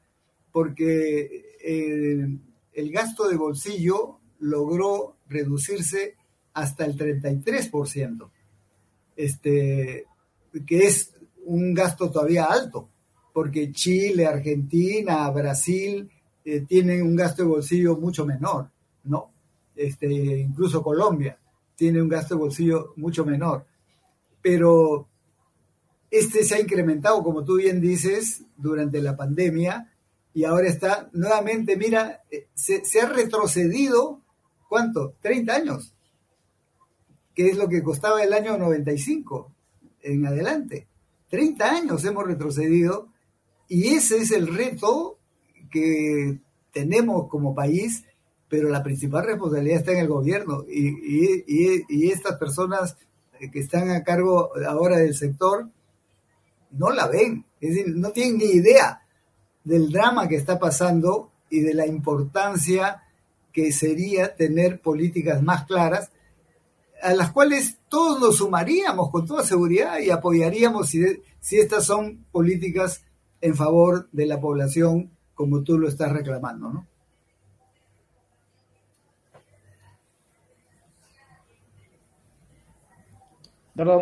porque 0.53 1.57
eh, 1.63 2.27
el 2.73 2.93
gasto 2.93 3.29
de 3.29 3.37
bolsillo 3.37 4.19
logró 4.41 5.17
reducirse 5.29 6.17
hasta 6.55 6.85
el 6.85 6.97
33%, 6.97 8.31
este, 9.17 10.07
que 10.67 10.79
es 10.87 11.13
un 11.45 11.75
gasto 11.75 12.11
todavía 12.11 12.45
alto, 12.45 12.89
porque 13.33 13.73
Chile, 13.73 14.27
Argentina, 14.27 15.29
Brasil 15.31 16.11
eh, 16.45 16.61
tienen 16.63 17.03
un 17.03 17.17
gasto 17.17 17.43
de 17.43 17.49
bolsillo 17.49 17.97
mucho 17.97 18.25
menor, 18.27 18.69
¿no? 19.05 19.31
Este, 19.77 20.07
incluso 20.07 20.83
Colombia 20.83 21.39
tiene 21.77 22.03
un 22.03 22.09
gasto 22.09 22.35
de 22.35 22.41
bolsillo 22.41 22.93
mucho 22.97 23.25
menor. 23.25 23.65
Pero 24.43 25.07
este 26.11 26.45
se 26.45 26.57
ha 26.57 26.61
incrementado, 26.61 27.23
como 27.23 27.45
tú 27.45 27.57
bien 27.57 27.81
dices, 27.81 28.43
durante 28.57 29.01
la 29.01 29.17
pandemia 29.17 29.93
y 30.35 30.45
ahora 30.45 30.69
está 30.69 31.09
nuevamente, 31.13 31.77
mira, 31.77 32.23
eh, 32.31 32.47
se, 32.55 33.01
ha 33.01 33.09
retrocedido, 33.09 34.21
¿cuánto? 34.69 35.15
30 35.21 35.55
años, 35.55 35.95
que 37.35 37.49
es 37.49 37.57
lo 37.57 37.69
que 37.69 37.83
costaba 37.83 38.23
el 38.23 38.33
año 38.33 38.57
95 38.57 39.51
en 40.03 40.27
adelante. 40.27 40.87
30 41.31 41.71
años 41.71 42.05
hemos 42.05 42.27
retrocedido 42.27 43.09
y 43.69 43.95
ese 43.95 44.19
es 44.19 44.31
el 44.31 44.55
reto 44.55 45.19
que 45.71 46.39
tenemos 46.73 47.29
como 47.29 47.55
país, 47.55 48.05
pero 48.49 48.69
la 48.71 48.83
principal 48.83 49.27
responsabilidad 49.27 49.79
está 49.79 49.93
en 49.93 49.99
el 49.99 50.09
gobierno. 50.09 50.65
Y, 50.69 51.45
y 51.89 52.11
estas 52.11 52.37
personas 52.39 52.97
que 53.53 53.61
están 53.61 53.91
a 53.91 54.03
cargo 54.03 54.51
ahora 54.67 54.97
del 54.99 55.15
sector 55.15 55.69
no 56.71 56.91
la 56.91 57.07
ven, 57.09 57.45
es 57.61 57.71
decir, 57.71 57.95
no 57.97 58.11
tienen 58.11 58.39
ni 58.39 58.45
idea 58.47 59.03
del 59.65 59.91
drama 59.91 60.29
que 60.29 60.37
está 60.37 60.59
pasando 60.59 61.31
y 61.51 61.61
de 61.61 61.75
la 61.75 61.87
importancia 61.87 63.03
que 63.53 63.73
sería 63.73 64.35
tener 64.35 64.81
políticas 64.81 65.43
más 65.43 65.65
claras, 65.65 66.11
a 67.03 67.15
las 67.15 67.33
cuales 67.33 67.79
todos 67.89 68.21
nos 68.21 68.37
sumaríamos 68.37 69.11
con 69.11 69.27
toda 69.27 69.45
seguridad 69.45 69.99
y 69.99 70.11
apoyaríamos 70.11 70.91
si, 70.91 71.05
si 71.41 71.59
estas 71.59 71.85
son 71.85 72.25
políticas 72.31 73.03
en 73.41 73.55
favor 73.55 74.09
de 74.13 74.27
la 74.27 74.41
población, 74.41 75.11
como 75.35 75.63
tú 75.63 75.79
lo 75.79 75.89
estás 75.89 76.13
reclamando, 76.13 76.69
¿no? 76.71 76.87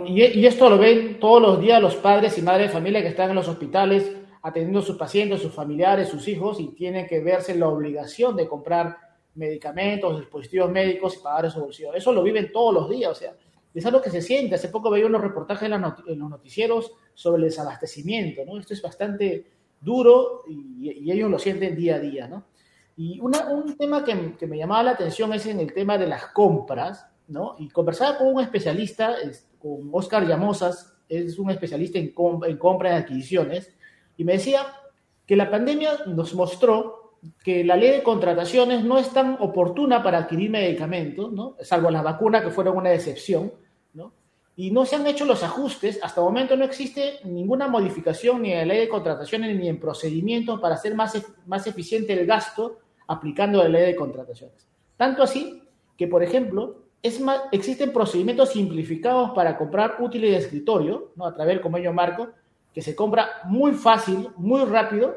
y, 0.06 0.46
esto 0.46 0.70
lo 0.70 0.78
ven 0.78 1.20
todos 1.20 1.42
los 1.42 1.60
días 1.60 1.82
los 1.82 1.96
padres 1.96 2.38
y 2.38 2.42
madres 2.42 2.68
de 2.68 2.72
familia 2.72 3.02
que 3.02 3.08
están 3.08 3.30
en 3.30 3.36
los 3.36 3.48
hospitales 3.48 4.10
atendiendo 4.42 4.78
a 4.78 4.82
sus 4.82 4.96
pacientes, 4.96 5.42
sus 5.42 5.52
familiares, 5.52 6.08
sus 6.08 6.26
hijos 6.28 6.60
y 6.60 6.68
tienen 6.68 7.06
que 7.06 7.20
verse 7.20 7.54
la 7.54 7.68
obligación 7.68 8.36
de 8.36 8.48
comprar 8.48 8.96
medicamentos, 9.34 10.18
dispositivos 10.18 10.70
médicos 10.70 11.16
y 11.16 11.22
pagar 11.22 11.46
esos 11.46 11.60
bolsillos. 11.60 11.94
Eso 11.94 12.12
lo 12.12 12.22
viven 12.22 12.50
todos 12.52 12.72
los 12.72 12.88
días, 12.88 13.10
o 13.10 13.14
sea, 13.14 13.34
es 13.78 13.86
algo 13.86 14.00
que 14.00 14.10
se 14.10 14.22
siente. 14.22 14.54
Hace 14.54 14.68
poco 14.68 14.90
veía 14.90 15.06
unos 15.06 15.20
reportajes 15.20 15.70
en, 15.70 15.82
los 15.82 16.30
noticieros 16.30 16.92
sobre 17.14 17.42
el 17.42 17.48
desabastecimiento, 17.48 18.42
¿no? 18.44 18.58
Esto 18.58 18.74
es 18.74 18.82
bastante 18.82 19.46
duro 19.80 20.42
y, 20.48 21.10
ellos 21.10 21.30
lo 21.30 21.38
sienten 21.38 21.76
día 21.76 21.96
a 21.96 22.00
día, 22.00 22.26
¿no? 22.26 22.44
Y 22.96 23.20
un 23.20 23.76
tema 23.76 24.02
que, 24.04 24.34
que, 24.38 24.46
me 24.46 24.56
llamaba 24.56 24.82
la 24.82 24.90
atención 24.92 25.32
es 25.34 25.44
en 25.46 25.60
el 25.60 25.74
tema 25.74 25.98
de 25.98 26.06
las 26.06 26.26
compras, 26.28 27.06
¿no? 27.28 27.56
Y 27.58 27.68
conversaba 27.68 28.16
con 28.16 28.28
un 28.28 28.40
especialista, 28.40 29.14
con 29.58 29.90
Oscar 29.92 30.26
Llamosas, 30.26 30.94
es 31.08 31.38
un 31.38 31.50
especialista 31.50 31.98
en, 31.98 32.14
en 32.46 32.56
compra 32.56 32.90
y 32.90 32.94
adquisiciones, 32.94 33.76
y 34.16 34.24
me 34.24 34.32
decía 34.32 34.66
que 35.26 35.36
la 35.36 35.50
pandemia 35.50 36.04
nos 36.06 36.34
mostró 36.34 37.18
que 37.42 37.64
la 37.64 37.76
ley 37.76 37.90
de 37.90 38.02
contrataciones 38.02 38.84
no 38.84 38.98
es 38.98 39.10
tan 39.10 39.36
oportuna 39.40 40.02
para 40.02 40.18
adquirir 40.18 40.50
medicamentos, 40.50 41.32
¿no? 41.32 41.56
salvo 41.60 41.90
las 41.90 42.04
vacunas 42.04 42.42
que 42.42 42.50
fueron 42.50 42.76
una 42.76 42.90
decepción, 42.90 43.52
¿no? 43.52 43.65
Y 44.58 44.70
no 44.70 44.86
se 44.86 44.96
han 44.96 45.06
hecho 45.06 45.26
los 45.26 45.42
ajustes, 45.42 46.00
hasta 46.02 46.20
el 46.22 46.24
momento 46.24 46.56
no 46.56 46.64
existe 46.64 47.20
ninguna 47.24 47.68
modificación 47.68 48.40
ni 48.40 48.52
en 48.52 48.58
la 48.58 48.64
ley 48.64 48.80
de 48.80 48.88
contrataciones 48.88 49.54
ni 49.54 49.68
en 49.68 49.78
procedimientos 49.78 50.58
para 50.60 50.76
hacer 50.76 50.94
más, 50.94 51.22
más 51.46 51.66
eficiente 51.66 52.14
el 52.14 52.26
gasto 52.26 52.78
aplicando 53.06 53.62
la 53.62 53.68
ley 53.68 53.84
de 53.84 53.96
contrataciones. 53.96 54.66
Tanto 54.96 55.22
así 55.22 55.62
que, 55.98 56.08
por 56.08 56.22
ejemplo, 56.22 56.86
es 57.02 57.20
más, 57.20 57.42
existen 57.52 57.92
procedimientos 57.92 58.50
simplificados 58.50 59.32
para 59.32 59.58
comprar 59.58 59.96
útiles 60.00 60.30
de 60.30 60.38
escritorio, 60.38 61.12
¿no? 61.16 61.26
a 61.26 61.34
través 61.34 61.60
como 61.60 61.76
yo 61.76 61.92
marco, 61.92 62.30
que 62.72 62.80
se 62.80 62.96
compra 62.96 63.42
muy 63.44 63.72
fácil, 63.72 64.30
muy 64.36 64.64
rápido, 64.64 65.16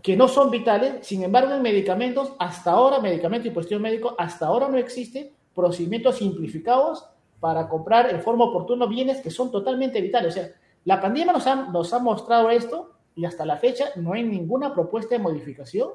que 0.00 0.16
no 0.16 0.28
son 0.28 0.52
vitales, 0.52 1.04
sin 1.04 1.24
embargo 1.24 1.54
en 1.54 1.62
medicamentos, 1.62 2.32
hasta 2.38 2.70
ahora, 2.70 3.00
medicamento 3.00 3.48
y 3.48 3.52
cuestión 3.52 3.82
médico, 3.82 4.14
hasta 4.16 4.46
ahora 4.46 4.68
no 4.68 4.78
existen 4.78 5.32
procedimientos 5.56 6.18
simplificados 6.18 7.04
para 7.40 7.68
comprar 7.68 8.10
en 8.10 8.20
forma 8.20 8.44
oportuna 8.44 8.86
bienes 8.86 9.20
que 9.20 9.30
son 9.30 9.50
totalmente 9.50 10.00
vitales. 10.00 10.34
O 10.34 10.38
sea, 10.38 10.50
la 10.84 11.00
pandemia 11.00 11.32
nos 11.32 11.46
ha, 11.46 11.54
nos 11.70 11.92
ha 11.92 11.98
mostrado 11.98 12.50
esto 12.50 12.92
y 13.14 13.24
hasta 13.24 13.44
la 13.44 13.56
fecha 13.56 13.86
no 13.96 14.12
hay 14.12 14.22
ninguna 14.22 14.72
propuesta 14.72 15.16
de 15.16 15.22
modificación 15.22 15.90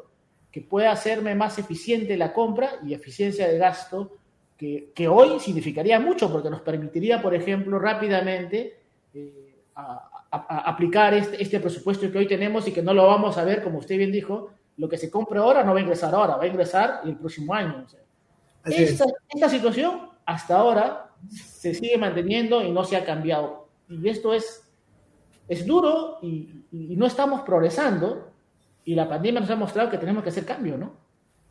que 0.51 0.61
pueda 0.61 0.91
hacerme 0.91 1.33
más 1.35 1.57
eficiente 1.57 2.15
la 2.15 2.31
compra 2.31 2.73
y 2.85 2.93
eficiencia 2.93 3.47
de 3.47 3.57
gasto 3.57 4.11
que, 4.57 5.07
hoy 5.09 5.39
significaría 5.39 5.99
mucho 5.99 6.31
porque 6.31 6.49
nos 6.49 6.61
permitiría, 6.61 7.21
por 7.21 7.35
ejemplo, 7.35 7.79
rápidamente 7.79 8.79
eh, 9.13 9.55
aplicar 10.31 11.13
este, 11.13 11.41
este, 11.41 11.59
presupuesto 11.59 12.09
que 12.11 12.17
hoy 12.17 12.27
tenemos 12.27 12.67
y 12.67 12.71
que 12.71 12.81
no 12.81 12.93
lo 12.93 13.05
vamos 13.07 13.37
a 13.37 13.43
ver, 13.43 13.61
como 13.61 13.79
usted 13.79 13.97
bien 13.97 14.11
dijo, 14.11 14.51
lo 14.77 14.87
que 14.87 14.97
se 14.97 15.11
compre 15.11 15.39
ahora 15.39 15.63
no 15.63 15.73
va 15.73 15.79
a 15.79 15.81
ingresar 15.81 16.15
ahora, 16.15 16.37
va 16.37 16.43
a 16.43 16.47
ingresar 16.47 17.01
el 17.03 17.17
próximo 17.17 17.53
año. 17.53 17.85
esta, 18.65 19.49
situación 19.49 20.09
hasta 20.25 20.55
ahora 20.55 21.09
se 21.29 21.73
sigue 21.73 21.97
manteniendo 21.97 22.61
y 22.63 22.71
no 22.71 22.83
se 22.83 22.97
ha 22.97 23.05
cambiado. 23.05 23.67
Y 23.89 24.09
esto 24.09 24.33
es, 24.33 24.63
es 25.47 25.65
duro 25.65 26.19
y, 26.21 26.65
no 26.71 27.05
estamos 27.05 27.41
progresando 27.41 28.31
y 28.83 28.95
la 28.95 29.07
pandemia 29.07 29.41
nos 29.41 29.49
ha 29.49 29.55
mostrado 29.55 29.89
que 29.89 29.97
tenemos 29.97 30.23
que 30.23 30.29
hacer 30.29 30.45
cambio, 30.45 30.77
¿no? 30.77 30.93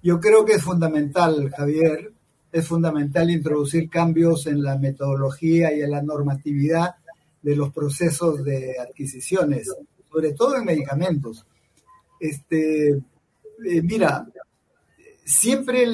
Yo 0.02 0.18
creo 0.18 0.44
que 0.44 0.54
es 0.54 0.62
fundamental, 0.62 1.50
Javier, 1.56 2.12
es 2.50 2.66
fundamental 2.66 3.30
introducir 3.30 3.88
cambios 3.88 4.46
en 4.46 4.62
la 4.62 4.76
metodología 4.76 5.72
y 5.72 5.80
en 5.80 5.92
la 5.92 6.02
normatividad 6.02 6.96
de 7.40 7.56
los 7.56 7.72
procesos 7.72 8.42
de 8.44 8.74
adquisiciones, 8.78 9.72
sobre 10.11 10.32
todo 10.32 10.56
en 10.56 10.64
medicamentos. 10.64 11.46
Este, 12.18 12.90
eh, 12.90 13.82
mira, 13.82 14.26
siempre 15.24 15.87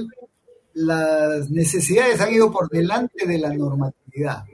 las 0.78 1.50
necesidades 1.50 2.20
han 2.20 2.32
ido 2.32 2.52
por 2.52 2.68
delante 2.68 3.26
de 3.26 3.38
la 3.38 3.52
normatividad, 3.52 4.44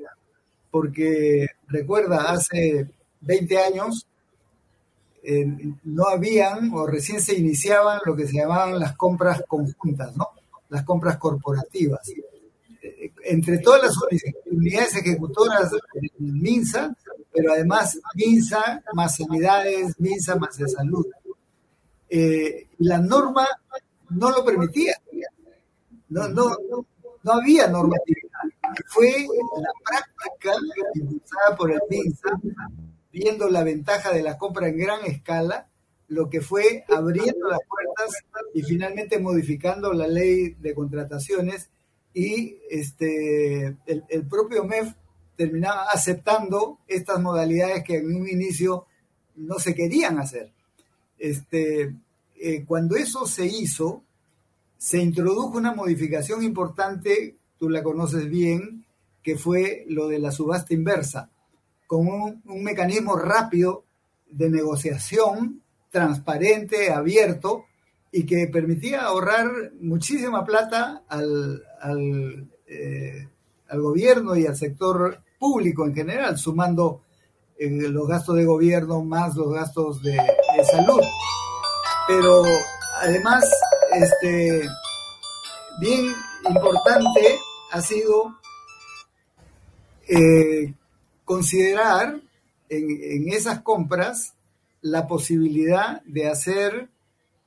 porque 0.70 1.46
recuerda, 1.68 2.30
hace 2.30 2.88
20 3.20 3.58
años 3.58 4.06
eh, 5.22 5.46
no 5.84 6.08
habían 6.08 6.72
o 6.72 6.86
recién 6.86 7.20
se 7.20 7.34
iniciaban 7.34 8.00
lo 8.06 8.16
que 8.16 8.26
se 8.26 8.38
llamaban 8.38 8.78
las 8.78 8.96
compras 8.96 9.42
conjuntas, 9.46 10.16
¿no? 10.16 10.28
las 10.70 10.82
compras 10.84 11.18
corporativas. 11.18 12.00
Entre 13.24 13.58
todas 13.58 13.82
las 13.82 13.94
unidades 14.50 14.96
ejecutoras 14.96 15.70
del 15.70 16.10
MINSA, 16.18 16.94
pero 17.32 17.52
además 17.52 17.98
MINSA 18.14 18.82
más 18.94 19.16
sanidades, 19.16 19.98
MINSA 19.98 20.36
más 20.36 20.56
de 20.56 20.68
salud. 20.68 21.06
Eh, 22.08 22.68
la 22.78 22.98
norma 22.98 23.46
no 24.10 24.30
lo 24.30 24.44
permitía. 24.44 24.94
No, 26.14 26.28
no, 26.28 26.56
no 27.24 27.32
había 27.32 27.66
normatividad. 27.66 28.38
Fue 28.86 29.10
la 29.10 29.72
práctica 29.84 30.52
impulsada 30.94 31.56
por 31.56 31.72
el 31.72 31.80
MINSA, 31.90 32.40
viendo 33.12 33.48
la 33.50 33.64
ventaja 33.64 34.12
de 34.12 34.22
la 34.22 34.38
compra 34.38 34.68
en 34.68 34.78
gran 34.78 35.04
escala, 35.06 35.68
lo 36.06 36.30
que 36.30 36.40
fue 36.40 36.84
abriendo 36.88 37.48
las 37.48 37.58
puertas 37.68 38.14
y 38.54 38.62
finalmente 38.62 39.18
modificando 39.18 39.92
la 39.92 40.06
ley 40.06 40.50
de 40.60 40.72
contrataciones 40.72 41.70
y 42.12 42.58
este, 42.70 43.76
el, 43.86 44.26
propio 44.28 44.62
MEF 44.62 44.94
terminaban 45.36 45.86
aceptando 45.92 46.78
estas 46.86 47.20
modalidades 47.20 47.82
que 47.82 47.96
en 47.96 48.14
un 48.14 48.28
inicio 48.28 48.86
no 49.34 49.58
se 49.58 49.74
querían 49.74 50.20
hacer. 50.20 50.52
Este, 51.18 51.92
eh, 52.36 52.64
cuando 52.64 52.94
eso 52.94 53.26
se 53.26 53.46
hizo, 53.46 54.04
se 54.84 54.98
introdujo 54.98 55.56
una 55.56 55.72
modificación 55.72 56.42
importante, 56.42 57.38
tú 57.58 57.70
la 57.70 57.82
conoces 57.82 58.28
bien, 58.28 58.84
que 59.22 59.38
fue 59.38 59.86
lo 59.88 60.08
de 60.08 60.18
la 60.18 60.30
subasta 60.30 60.74
inversa, 60.74 61.30
con 61.86 62.06
un, 62.06 62.62
mecanismo 62.62 63.16
rápido 63.16 63.84
de 64.30 64.50
negociación, 64.50 65.62
transparente, 65.90 66.92
abierto, 66.92 67.64
y 68.12 68.26
que 68.26 68.46
permitía 68.48 69.04
ahorrar 69.04 69.72
muchísima 69.80 70.44
plata 70.44 71.04
al, 71.08 71.62
al, 71.80 72.46
eh, 72.66 73.26
al 73.68 73.80
gobierno 73.80 74.36
y 74.36 74.44
al 74.44 74.54
sector 74.54 75.22
público 75.38 75.86
en 75.86 75.94
general, 75.94 76.36
sumando 76.36 77.00
eh, 77.58 77.70
los 77.70 78.06
gastos 78.06 78.36
de 78.36 78.44
gobierno 78.44 79.02
más 79.02 79.34
los 79.34 79.50
gastos 79.50 80.02
de, 80.02 80.18
salud. 80.70 81.00
Pero 82.06 82.42
además, 83.00 83.44
este, 83.96 84.68
bien 85.80 86.06
importante 86.48 87.38
ha 87.72 87.80
sido 87.80 88.36
eh, 90.08 90.74
considerar 91.24 92.20
en, 92.68 93.28
esas 93.32 93.62
compras 93.62 94.34
la 94.80 95.06
posibilidad 95.06 96.02
de 96.02 96.28
hacer 96.28 96.88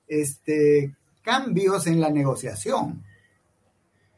este, 0.07 0.95
cambios 1.21 1.87
en 1.87 1.99
la 1.99 2.09
negociación. 2.09 3.03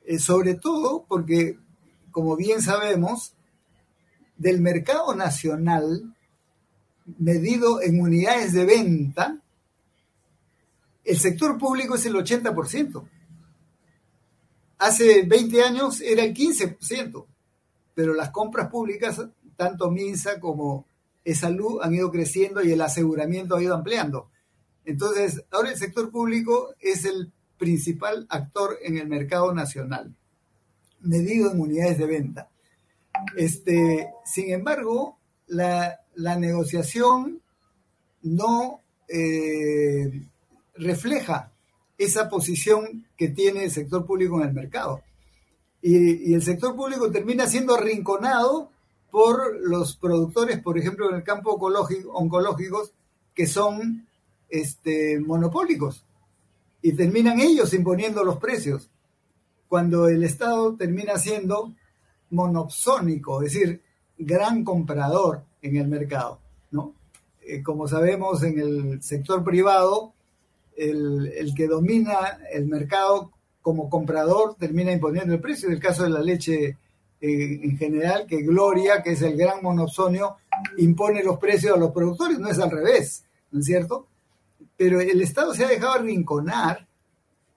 Eh, 0.06 0.20
sobre 0.20 0.56
todo 0.56 1.06
porque, 1.08 1.58
como 2.12 2.36
bien 2.36 2.62
sabemos, 2.62 3.34
del 4.38 4.62
mercado 4.62 5.14
nacional, 5.16 6.16
medido 7.18 7.82
en 7.82 8.00
unidades 8.00 8.54
de 8.54 8.66
venta, 8.66 9.42
el 11.10 11.18
sector 11.18 11.58
público 11.58 11.96
es 11.96 12.06
el 12.06 12.14
80%. 12.14 13.04
Hace 14.78 15.24
20 15.24 15.64
años 15.64 16.02
era 16.02 16.24
el 16.24 16.36
15%, 16.36 17.26
pero 17.96 18.14
las 18.14 18.30
compras 18.30 18.70
públicas, 18.70 19.20
tanto 19.58 19.90
MINSA 19.90 20.40
como 20.40 20.86
ESALUD, 21.26 21.82
han 21.82 21.96
ido 21.96 22.12
creciendo 22.12 22.64
y 22.64 22.72
el 22.72 22.82
aseguramiento 22.82 23.56
ha 23.56 23.64
ido 23.64 23.74
ampliando. 23.74 24.30
Entonces, 24.86 25.44
ahora 25.50 25.72
el 25.72 25.78
sector 25.78 26.12
público 26.12 26.76
es 26.80 27.06
el 27.06 27.32
principal 27.58 28.28
actor 28.30 28.78
en 28.84 28.98
el 28.98 29.08
mercado 29.08 29.52
nacional, 29.52 30.16
medido 31.02 31.52
en 31.52 31.60
unidades 31.60 31.98
de 31.98 32.06
venta. 32.06 32.50
Este, 33.36 34.10
sin 34.26 34.52
embargo, 34.52 35.18
la, 35.48 36.00
negociación 36.16 37.42
no 38.22 38.82
eh, 39.08 40.30
refleja 40.80 41.52
esa 41.98 42.30
posición 42.30 43.06
que 43.18 43.30
tiene 43.30 43.66
el 43.66 43.72
sector 43.72 44.06
público 44.06 44.42
en 44.42 44.48
el 44.48 44.54
mercado. 44.54 45.02
Y, 45.82 46.34
el 46.34 46.42
sector 46.42 46.76
público 46.76 47.12
termina 47.12 47.48
siendo 47.48 47.76
arrinconado 47.76 48.70
por 49.12 49.60
los 49.62 49.96
productores, 49.98 50.60
por 50.62 50.78
ejemplo, 50.78 51.10
en 51.10 51.18
el 51.18 51.24
campo 51.24 51.54
oncológico, 51.54 52.12
oncológicos, 52.12 52.94
que 53.34 53.48
son 53.48 54.08
este, 54.50 55.20
monopólicos. 55.20 56.06
Y 56.82 56.94
terminan 56.94 57.40
ellos 57.40 57.74
imponiendo 57.74 58.24
los 58.24 58.38
precios, 58.38 58.90
cuando 59.68 60.08
el 60.08 60.24
Estado 60.24 60.76
termina 60.76 61.18
siendo 61.18 61.74
monopsónico, 62.32 63.42
es 63.42 63.54
decir, 63.54 63.82
gran 64.18 64.64
comprador 64.64 65.44
en 65.62 65.76
el 65.78 65.88
mercado. 65.88 66.40
¿no? 66.72 66.94
Eh, 67.42 67.64
como 67.64 67.88
sabemos, 67.88 68.44
en 68.44 68.60
el 68.60 69.02
sector 69.02 69.44
privado, 69.44 70.14
el, 70.80 71.54
que 71.56 71.68
domina 71.68 72.40
el 72.52 72.66
mercado 72.68 73.32
como 73.62 73.90
comprador 73.90 74.56
termina 74.56 74.92
imponiendo 74.92 75.34
el 75.34 75.42
precio. 75.42 75.68
En 75.68 75.76
el 75.76 75.82
caso 75.82 76.04
de 76.04 76.10
la 76.10 76.22
leche 76.22 76.78
eh, 77.22 77.60
en 77.64 77.78
general, 77.78 78.26
que 78.26 78.42
Gloria, 78.42 79.04
que 79.04 79.12
es 79.12 79.22
el 79.22 79.36
gran 79.36 79.62
monopsonio, 79.62 80.38
impone 80.78 81.24
los 81.24 81.38
precios 81.38 81.76
a 81.76 81.80
los 81.80 81.92
productores, 81.92 82.40
no 82.40 82.50
es 82.50 82.60
al 82.60 82.72
revés, 82.72 83.24
¿no 83.52 83.60
es 83.60 83.66
cierto? 83.66 84.08
Pero 84.78 85.02
el 85.02 85.22
Estado 85.22 85.54
se 85.54 85.66
ha 85.66 85.68
dejado 85.68 85.94
arrinconar 85.94 86.88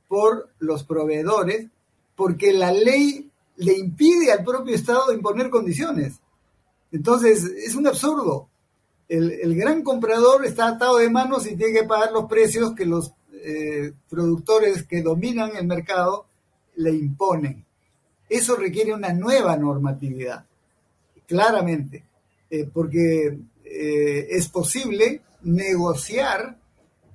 por 0.09 0.51
los 0.59 0.83
proveedores 0.85 1.69
porque 2.17 2.53
la 2.53 2.73
ley 2.73 3.31
le 3.57 3.79
impide 3.79 4.33
al 4.33 4.45
propio 4.45 4.75
Estado 4.75 5.13
imponer 5.13 5.49
condiciones. 5.49 6.21
Entonces, 6.91 7.45
es 7.45 7.75
un 7.75 7.87
absurdo. 7.87 8.49
El, 9.13 9.55
gran 9.55 9.83
comprador 9.83 10.47
está 10.47 10.69
atado 10.69 10.97
de 10.97 11.11
manos 11.11 11.47
y 11.47 11.55
tiene 11.55 11.81
que 11.81 11.87
pagar 11.87 12.13
los 12.13 12.25
precios 12.25 12.75
que 12.75 12.87
los 12.87 13.13
eh, 13.45 13.93
productores 14.09 14.85
que 14.85 15.03
dominan 15.03 15.55
el 15.55 15.67
mercado 15.67 16.25
le 16.77 16.93
imponen. 16.93 17.63
Eso 18.27 18.57
requiere 18.57 18.95
una 18.95 19.13
nueva 19.13 19.55
normatividad, 19.59 20.47
claramente, 21.27 22.05
eh, 22.49 22.67
porque 22.73 23.39
eh, 23.67 24.29
es 24.31 24.49
posible 24.49 25.21
negociar, 25.43 26.57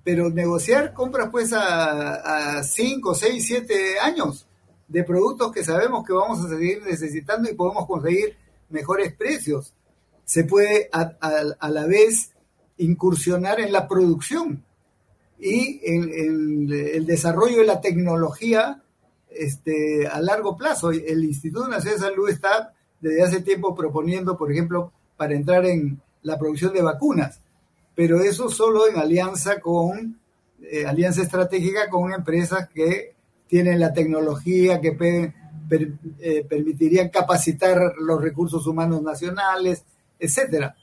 pero 0.03 0.29
negociar 0.29 0.93
compras 0.93 1.29
pues 1.31 1.51
a 1.51 2.61
5, 2.63 3.15
6, 3.15 3.43
7 3.43 3.99
años 3.99 4.45
de 4.87 5.03
productos 5.03 5.51
que 5.51 5.63
sabemos 5.63 6.05
que 6.05 6.13
vamos 6.13 6.45
a 6.45 6.49
seguir 6.49 6.83
necesitando 6.83 7.49
y 7.49 7.55
podemos 7.55 7.87
conseguir 7.87 8.37
mejores 8.69 9.15
precios. 9.15 9.73
Se 10.27 10.43
puede 10.43 10.89
a, 10.91 11.69
la 11.69 11.85
vez 11.87 12.31
incursionar 12.77 13.61
en 13.61 13.71
la 13.71 13.87
producción 13.87 14.61
y 15.39 15.79
en, 15.83 16.69
el 16.69 17.05
desarrollo 17.05 17.59
de 17.59 17.65
la 17.65 17.79
tecnología 17.79 18.83
este, 19.29 20.05
a 20.05 20.19
largo 20.19 20.57
plazo. 20.57 20.91
El 20.91 21.23
Instituto 21.23 21.69
Nacional 21.69 21.99
de 21.99 22.05
Salud 22.05 22.29
está 22.29 22.73
desde 22.99 23.23
hace 23.23 23.41
tiempo 23.41 23.73
proponiendo, 23.73 24.37
por 24.37 24.51
ejemplo, 24.51 24.91
para 25.15 25.33
entrar 25.33 25.65
en 25.65 26.01
la 26.23 26.37
producción 26.37 26.73
de 26.73 26.81
vacunas, 26.81 27.39
pero 27.95 28.19
eso 28.21 28.49
solo 28.49 28.87
en 28.87 28.97
alianza 28.97 29.61
con, 29.61 30.19
eh, 30.61 30.85
alianza 30.85 31.21
estratégica 31.21 31.89
con 31.89 32.11
empresas 32.11 32.67
que 32.69 33.15
tienen 33.47 33.79
la 33.79 33.93
tecnología 33.93 34.81
que 34.81 35.33
eh, 36.19 36.45
permitirían 36.49 37.09
capacitar 37.09 37.93
los 37.99 38.21
recursos 38.21 38.67
humanos 38.67 39.01
nacionales, 39.01 39.83
etcétera. 40.19 40.75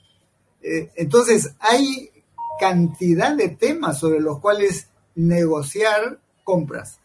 Eh, 0.62 0.90
entonces, 0.96 1.54
hay 1.60 2.10
cantidad 2.58 3.36
de 3.36 3.50
temas 3.50 3.98
sobre 3.98 4.20
los 4.20 4.40
cuales 4.40 4.88
negociar 5.14 6.20
compras. 6.42 7.00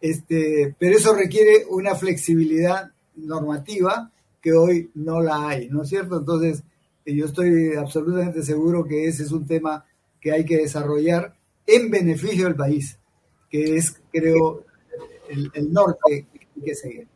Este, 0.00 0.74
pero 0.78 0.96
eso 0.96 1.14
requiere 1.14 1.66
una 1.68 1.94
flexibilidad 1.94 2.90
normativa 3.16 4.10
que 4.40 4.52
hoy 4.52 4.90
no 4.94 5.20
la 5.20 5.48
hay, 5.48 5.68
¿no 5.68 5.82
es 5.82 5.88
cierto? 5.88 6.18
Entonces, 6.18 6.62
eh, 7.04 7.14
yo 7.14 7.26
estoy 7.26 7.74
absolutamente 7.74 8.42
seguro 8.42 8.84
que 8.84 9.06
ese 9.06 9.24
es 9.24 9.32
un 9.32 9.46
tema 9.46 9.84
que 10.20 10.32
hay 10.32 10.44
que 10.44 10.56
desarrollar 10.56 11.34
en 11.66 11.90
beneficio 11.90 12.44
del 12.44 12.56
país, 12.56 12.98
que 13.50 13.76
es, 13.76 13.94
creo, 14.10 14.64
el, 15.28 15.72
norte 15.72 16.26
que 16.64 16.74
seguir. 16.74 17.08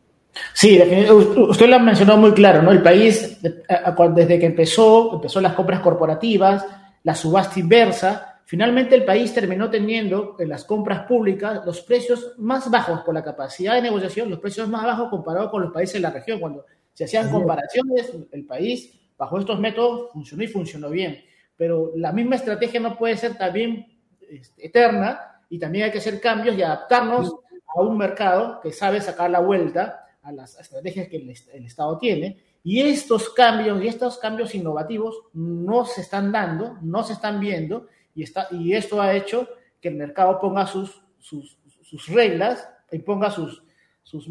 Sí, 0.53 0.81
usted 0.81 1.67
lo 1.67 1.75
ha 1.75 1.79
mencionado 1.79 2.19
muy 2.19 2.33
claro, 2.33 2.61
¿no? 2.61 2.71
El 2.71 2.81
país, 2.81 3.39
desde 3.41 4.39
que 4.39 4.45
empezó, 4.45 5.15
empezó 5.15 5.39
las 5.41 5.53
compras 5.53 5.79
corporativas, 5.79 6.65
la 7.03 7.15
subasta 7.15 7.59
inversa, 7.59 8.41
finalmente 8.45 8.95
el 8.95 9.05
país 9.05 9.33
terminó 9.33 9.69
teniendo 9.69 10.35
en 10.39 10.49
las 10.49 10.65
compras 10.65 11.05
públicas 11.05 11.61
los 11.65 11.81
precios 11.81 12.33
más 12.37 12.69
bajos 12.69 13.01
por 13.01 13.13
la 13.13 13.23
capacidad 13.23 13.75
de 13.75 13.81
negociación, 13.81 14.29
los 14.29 14.39
precios 14.39 14.67
más 14.67 14.83
bajos 14.83 15.09
comparados 15.09 15.51
con 15.51 15.61
los 15.61 15.71
países 15.71 15.95
de 15.95 15.99
la 16.01 16.11
región. 16.11 16.39
Cuando 16.39 16.65
se 16.93 17.05
hacían 17.05 17.29
comparaciones, 17.29 18.11
el 18.31 18.45
país, 18.45 18.91
bajo 19.17 19.39
estos 19.39 19.59
métodos, 19.59 20.11
funcionó 20.13 20.43
y 20.43 20.47
funcionó 20.47 20.89
bien. 20.89 21.23
Pero 21.57 21.91
la 21.95 22.11
misma 22.11 22.35
estrategia 22.35 22.79
no 22.79 22.97
puede 22.97 23.17
ser 23.17 23.37
también 23.37 23.85
este, 24.19 24.67
eterna 24.67 25.41
y 25.49 25.59
también 25.59 25.85
hay 25.85 25.91
que 25.91 25.99
hacer 25.99 26.19
cambios 26.19 26.57
y 26.57 26.61
adaptarnos 26.61 27.35
a 27.67 27.81
un 27.81 27.97
mercado 27.97 28.59
que 28.61 28.71
sabe 28.71 29.01
sacar 29.01 29.29
la 29.29 29.39
vuelta 29.39 30.04
a 30.25 30.31
las 30.31 30.59
estrategias 30.59 31.07
que 31.07 31.17
el, 31.17 31.29
Estado 31.65 31.97
tiene. 31.97 32.37
Y 32.63 32.81
estos 32.81 33.29
cambios 33.29 33.81
y 33.81 33.87
estos 33.87 34.17
cambios 34.17 34.55
innovativos 34.55 35.21
no 35.33 35.85
se 35.85 36.01
están 36.01 36.31
dando, 36.31 36.77
no 36.81 37.03
se 37.03 37.13
están 37.13 37.39
viendo, 37.39 37.87
y, 38.15 38.23
está, 38.23 38.47
y 38.51 38.73
esto 38.73 39.01
ha 39.01 39.13
hecho 39.13 39.47
que 39.79 39.89
el 39.89 39.95
mercado 39.95 40.39
ponga 40.39 40.65
sus, 40.65 41.03
sus, 41.19 41.57
sus 41.83 42.07
reglas 42.07 42.67
y 42.91 42.99
ponga 42.99 43.29
sus, 43.29 43.63
sus, 44.01 44.27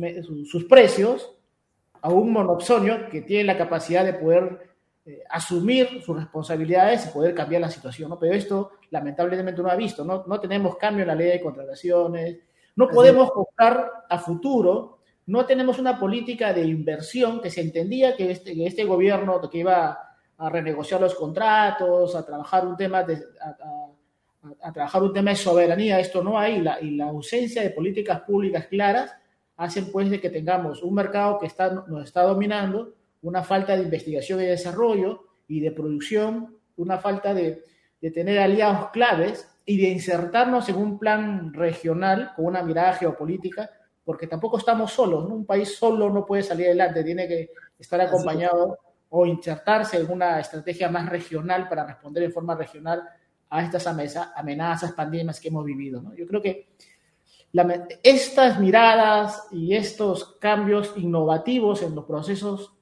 sus, 0.50 0.64
precios 0.64 1.32
a 2.00 2.08
un 2.10 2.32
monopsonio 2.32 3.08
que 3.08 3.22
tiene 3.22 3.44
la 3.44 3.56
capacidad 3.56 4.04
de 4.04 4.14
poder 4.14 4.74
eh, 5.06 5.22
asumir 5.30 6.02
sus 6.02 6.16
responsabilidades 6.16 7.06
y 7.06 7.10
poder 7.10 7.34
cambiar 7.34 7.60
la 7.60 7.70
situación. 7.70 8.10
¿no? 8.10 8.18
Pero 8.18 8.34
esto 8.34 8.72
lamentablemente 8.90 9.62
no 9.62 9.68
ha 9.68 9.76
visto. 9.76 10.04
¿no? 10.04 10.24
no 10.26 10.40
tenemos 10.40 10.76
cambio 10.76 11.02
en 11.02 11.08
la 11.08 11.14
ley 11.14 11.28
de 11.28 11.40
contrataciones, 11.40 12.38
no 12.74 12.88
podemos 12.88 13.30
buscar 13.32 13.88
a 14.08 14.18
futuro 14.18 14.98
no 15.26 15.46
tenemos 15.46 15.78
una 15.78 15.98
política 15.98 16.52
de 16.52 16.62
inversión 16.62 17.40
que 17.40 17.50
se 17.50 17.62
entendía 17.62 18.16
que 18.16 18.30
este, 18.30 18.66
este 18.66 18.84
gobierno 18.84 19.40
que 19.48 19.58
iba 19.58 19.98
a 20.36 20.50
renegociar 20.50 21.00
los 21.00 21.14
contratos, 21.14 22.14
a 22.14 22.26
trabajar 22.26 22.66
un 22.66 22.76
tema 22.76 23.02
de, 23.02 23.22
a, 24.62 24.72
trabajar 24.72 25.02
un 25.02 25.12
tema 25.12 25.30
de 25.30 25.36
soberanía, 25.36 26.00
esto 26.00 26.22
no 26.22 26.38
hay, 26.38 26.60
la, 26.60 26.80
y 26.80 26.90
la 26.96 27.06
ausencia 27.06 27.62
de 27.62 27.70
políticas 27.70 28.20
públicas 28.22 28.66
claras 28.66 29.14
hacen 29.56 29.90
pues 29.90 30.10
de 30.10 30.20
que 30.20 30.30
tengamos 30.30 30.82
un 30.82 30.94
mercado 30.94 31.38
que 31.38 31.46
está, 31.46 31.70
nos 31.72 32.04
está 32.04 32.22
dominando, 32.22 32.94
una 33.22 33.42
falta 33.42 33.76
de 33.76 33.84
investigación 33.84 34.40
y 34.40 34.44
desarrollo 34.44 35.28
y 35.48 35.60
de 35.60 35.70
producción, 35.70 36.58
una 36.76 36.98
falta 36.98 37.32
de, 37.32 37.64
de 38.00 38.10
tener 38.10 38.38
aliados 38.38 38.90
claves 38.90 39.48
y 39.64 39.80
de 39.80 39.88
insertarnos 39.88 40.68
en 40.68 40.76
un 40.76 40.98
plan 40.98 41.54
regional 41.54 42.32
con 42.36 42.46
una 42.46 42.62
mirada 42.62 42.92
geopolítica, 42.94 43.70
porque 44.04 44.26
tampoco 44.26 44.58
estamos 44.58 44.92
solos, 44.92 45.24
un 45.30 45.46
país 45.46 45.76
solo 45.76 46.10
no 46.10 46.26
puede 46.26 46.42
salir 46.42 46.66
adelante, 46.66 47.02
tiene 47.02 47.26
que 47.26 47.50
estar 47.78 48.00
acompañado 48.00 48.78
o 49.08 49.26
insertarse 49.26 49.98
en 49.98 50.10
una 50.10 50.40
estrategia 50.40 50.90
más 50.90 51.08
regional 51.08 51.68
para 51.68 51.86
responder 51.86 52.24
en 52.24 52.32
forma 52.32 52.54
regional 52.54 53.02
a 53.48 53.62
estas 53.62 53.86
amenazas, 53.86 54.92
pandemias 54.92 55.40
que 55.40 55.48
hemos 55.48 55.64
vivido. 55.64 56.02
Yo 56.16 56.26
creo 56.26 56.42
que 56.42 56.68
estas 58.02 58.58
miradas 58.58 59.46
y 59.52 59.74
estos 59.74 60.36
cambios 60.40 60.92
innovativos 60.96 61.82
en 61.82 61.94
los 61.94 62.04
procesos 62.04 62.74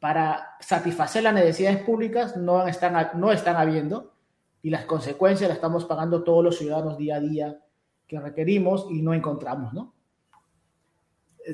para 0.00 0.56
satisfacer 0.60 1.22
las 1.22 1.34
necesidades 1.34 1.82
públicas 1.82 2.36
no 2.36 2.66
están, 2.66 3.10
no 3.14 3.30
están 3.30 3.56
habiendo 3.56 4.14
y 4.62 4.70
las 4.70 4.86
consecuencias 4.86 5.48
las 5.48 5.56
estamos 5.56 5.84
pagando 5.84 6.24
todos 6.24 6.42
los 6.42 6.58
ciudadanos 6.58 6.96
día 6.96 7.16
a 7.16 7.20
día 7.20 7.60
que 8.06 8.18
requerimos 8.18 8.86
y 8.90 9.02
no 9.02 9.14
encontramos, 9.14 9.72
¿no? 9.72 9.93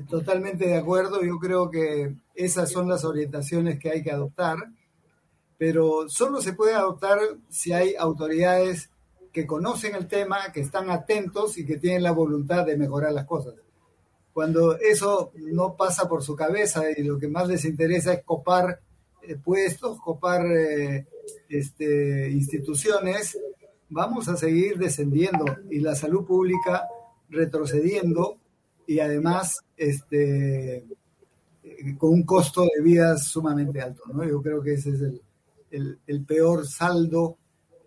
Totalmente 0.08 0.66
de 0.66 0.76
acuerdo, 0.76 1.22
yo 1.22 1.38
creo 1.38 1.68
que 1.70 2.14
esas 2.34 2.70
son 2.70 2.88
las 2.88 3.04
orientaciones 3.04 3.78
que 3.80 3.90
hay 3.90 4.02
que 4.02 4.12
adoptar, 4.12 4.56
pero 5.58 6.08
solo 6.08 6.40
se 6.40 6.52
puede 6.52 6.74
adoptar 6.74 7.18
si 7.48 7.72
hay 7.72 7.96
autoridades 7.96 8.88
que 9.32 9.46
conocen 9.46 9.96
el 9.96 10.06
tema, 10.06 10.52
que 10.52 10.60
están 10.60 10.90
atentos 10.90 11.58
y 11.58 11.66
que 11.66 11.76
tienen 11.76 12.04
la 12.04 12.12
voluntad 12.12 12.64
de 12.64 12.76
mejorar 12.76 13.12
las 13.12 13.26
cosas. 13.26 13.54
Cuando 14.32 14.76
eso 14.76 15.32
no 15.34 15.76
pasa 15.76 16.08
por 16.08 16.22
su 16.22 16.36
cabeza 16.36 16.84
y 16.96 17.02
lo 17.02 17.18
que 17.18 17.28
más 17.28 17.48
les 17.48 17.64
interesa 17.64 18.12
es 18.12 18.22
copar 18.24 18.80
eh, 19.22 19.36
puestos, 19.36 20.00
copar 20.00 20.46
eh, 20.46 21.06
este, 21.48 22.30
instituciones, 22.30 23.38
vamos 23.88 24.28
a 24.28 24.36
seguir 24.36 24.78
descendiendo 24.78 25.44
y 25.68 25.80
la 25.80 25.96
salud 25.96 26.24
pública 26.24 26.86
retrocediendo 27.28 28.38
y 28.90 28.98
además 28.98 29.60
este, 29.76 30.78
eh, 30.78 31.96
con 31.96 32.10
un 32.10 32.24
costo 32.24 32.62
de 32.62 32.82
vida 32.82 33.16
sumamente 33.18 33.80
alto. 33.80 34.02
¿no? 34.12 34.28
Yo 34.28 34.42
creo 34.42 34.60
que 34.60 34.72
ese 34.72 34.90
es 34.90 35.00
el, 35.70 35.98
el 36.04 36.24
peor 36.24 36.66
saldo 36.66 37.36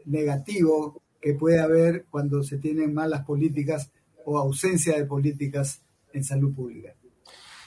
negativo 0.06 1.02
que 1.20 1.34
puede 1.34 1.60
haber 1.60 2.06
cuando 2.10 2.42
se 2.42 2.58
tienen 2.58 2.94
malas 2.94 3.26
políticas 3.26 3.92
o 4.24 4.38
ausencia 4.38 4.98
de 4.98 5.04
políticas 5.04 5.82
en 6.14 6.24
salud 6.24 6.56
pública. 6.56 6.94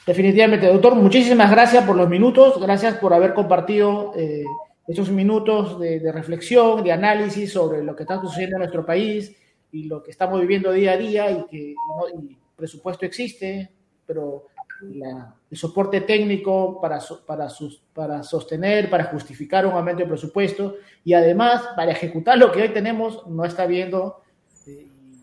Definitivamente, 0.06 0.68
doctor, 0.68 0.94
muchísimas 0.94 1.50
gracias 1.50 1.84
por 1.84 1.94
los 1.94 2.08
minutos, 2.08 2.58
gracias 2.58 2.96
por 2.96 3.12
haber 3.12 3.34
compartido 3.34 4.14
eh, 4.16 4.44
esos 4.88 5.10
minutos 5.10 5.78
de, 5.78 6.10
reflexión, 6.10 6.82
de 6.82 6.92
análisis 6.92 7.52
sobre 7.52 7.84
lo 7.84 7.94
que 7.94 8.04
está 8.04 8.18
sucediendo 8.18 8.56
en 8.56 8.60
nuestro 8.60 8.86
país 8.86 9.36
y 9.72 9.84
lo 9.88 10.02
que 10.02 10.10
estamos 10.10 10.40
viviendo 10.40 10.72
día 10.72 10.92
a 10.92 10.96
día 10.96 11.30
y 11.30 11.44
que 11.50 11.74
el 12.14 12.45
presupuesto 12.56 13.06
existe, 13.06 13.70
pero 14.06 14.46
el 15.50 15.56
soporte 15.56 16.02
técnico 16.02 16.80
para, 16.80 16.98
para, 17.26 17.48
para 17.94 18.22
sostener, 18.22 18.90
para 18.90 19.04
justificar 19.04 19.66
un 19.66 19.72
aumento 19.72 20.02
de 20.02 20.08
presupuesto 20.08 20.76
y 21.04 21.14
además 21.14 21.62
para 21.74 21.92
ejecutar 21.92 22.36
lo 22.36 22.52
que 22.52 22.62
hoy 22.62 22.68
tenemos 22.70 23.26
no 23.26 23.44
está 23.44 23.66
viendo 23.66 24.22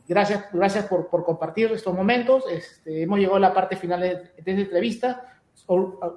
Gracias, 0.08 0.46
gracias 0.52 0.86
por, 0.86 1.08
por 1.08 1.24
compartir 1.24 1.72
estos 1.72 1.94
momentos. 1.94 2.44
Este, 2.50 3.04
hemos 3.04 3.20
llegado 3.20 3.38
a 3.38 3.42
la 3.42 3.54
parte 3.54 3.76
final 3.78 4.02
de, 4.02 4.32
esta 4.36 4.52
entrevista. 4.52 5.40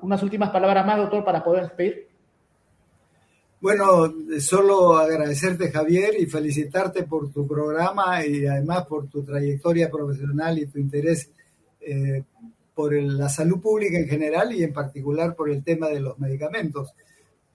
Unas 0.02 0.22
últimas 0.22 0.50
palabras 0.50 0.84
más, 0.84 0.98
doctor, 0.98 1.24
para 1.24 1.44
poder 1.44 1.64
despedir. 1.64 2.05
Bueno, 3.66 4.14
solo 4.38 4.96
agradecerte, 4.96 5.72
Javier, 5.72 6.14
y 6.20 6.26
felicitarte 6.26 7.02
por 7.02 7.32
tu 7.32 7.48
programa 7.48 8.24
y 8.24 8.46
además 8.46 8.86
por 8.86 9.08
tu 9.08 9.24
trayectoria 9.24 9.90
profesional 9.90 10.56
y 10.56 10.66
tu 10.66 10.78
interés 10.78 11.30
eh, 11.80 12.22
por 12.76 12.94
la 12.94 13.28
salud 13.28 13.58
pública 13.58 13.98
en 13.98 14.06
general 14.06 14.54
y 14.54 14.62
en 14.62 14.72
particular 14.72 15.34
por 15.34 15.50
el 15.50 15.64
tema 15.64 15.88
de 15.88 15.98
los 15.98 16.16
medicamentos. 16.16 16.94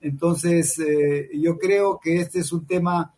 Entonces, 0.02 0.78
eh, 0.80 1.30
yo 1.32 1.56
creo 1.56 1.98
que 1.98 2.16
este 2.16 2.40
es 2.40 2.52
un 2.52 2.66
tema 2.66 3.14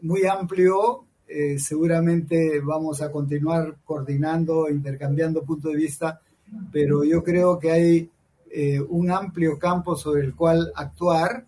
muy 0.00 0.24
amplio 0.24 1.04
eh, 1.28 1.58
seguramente 1.58 2.60
vamos 2.60 3.02
a 3.02 3.12
continuar 3.12 3.76
coordinando, 3.84 4.70
intercambiando 4.70 5.42
puntos 5.42 5.70
de 5.70 5.76
vista, 5.76 6.22
pero 6.72 7.04
yo 7.04 7.22
creo 7.22 7.58
que 7.58 7.70
hay 7.70 8.10
un 8.88 9.10
amplio 9.10 9.58
campo 9.58 9.96
sobre 9.96 10.24
el 10.24 10.34
cual 10.34 10.72
actuar. 10.74 11.44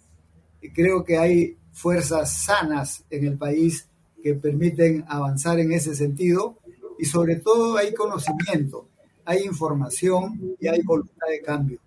Creo 0.72 1.04
que 1.04 1.18
hay 1.18 1.56
fuerzas 1.72 2.44
sanas 2.44 3.04
en 3.10 3.26
el 3.26 3.36
país 3.36 3.88
que 4.22 4.34
permiten 4.34 5.04
avanzar 5.08 5.58
en 5.58 5.72
ese 5.72 5.94
sentido 5.94 6.56
y 6.98 7.04
sobre 7.04 7.36
todo 7.36 7.76
hay 7.76 7.92
conocimiento, 7.92 8.88
hay 9.24 9.42
información 9.44 10.56
y 10.60 10.68
hay 10.68 10.80
voluntad 10.82 11.26
de 11.28 11.42
cambio. 11.42 11.78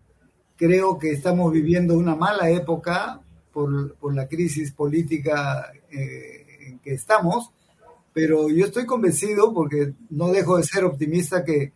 Creo 0.55 0.97
que 0.97 1.11
estamos 1.11 1.51
viviendo 1.51 1.97
una 1.97 2.15
mala 2.15 2.49
época 2.49 3.21
por, 3.53 3.95
por 3.95 4.13
la 4.13 4.27
crisis 4.27 4.71
política 4.71 5.71
eh, 5.91 6.45
en 6.67 6.79
que 6.79 6.93
estamos, 6.93 7.51
pero 8.13 8.49
yo 8.49 8.65
estoy 8.65 8.85
convencido, 8.85 9.53
porque 9.53 9.93
no 10.09 10.29
dejo 10.29 10.57
de 10.57 10.63
ser 10.63 10.83
optimista, 10.83 11.43
que 11.43 11.71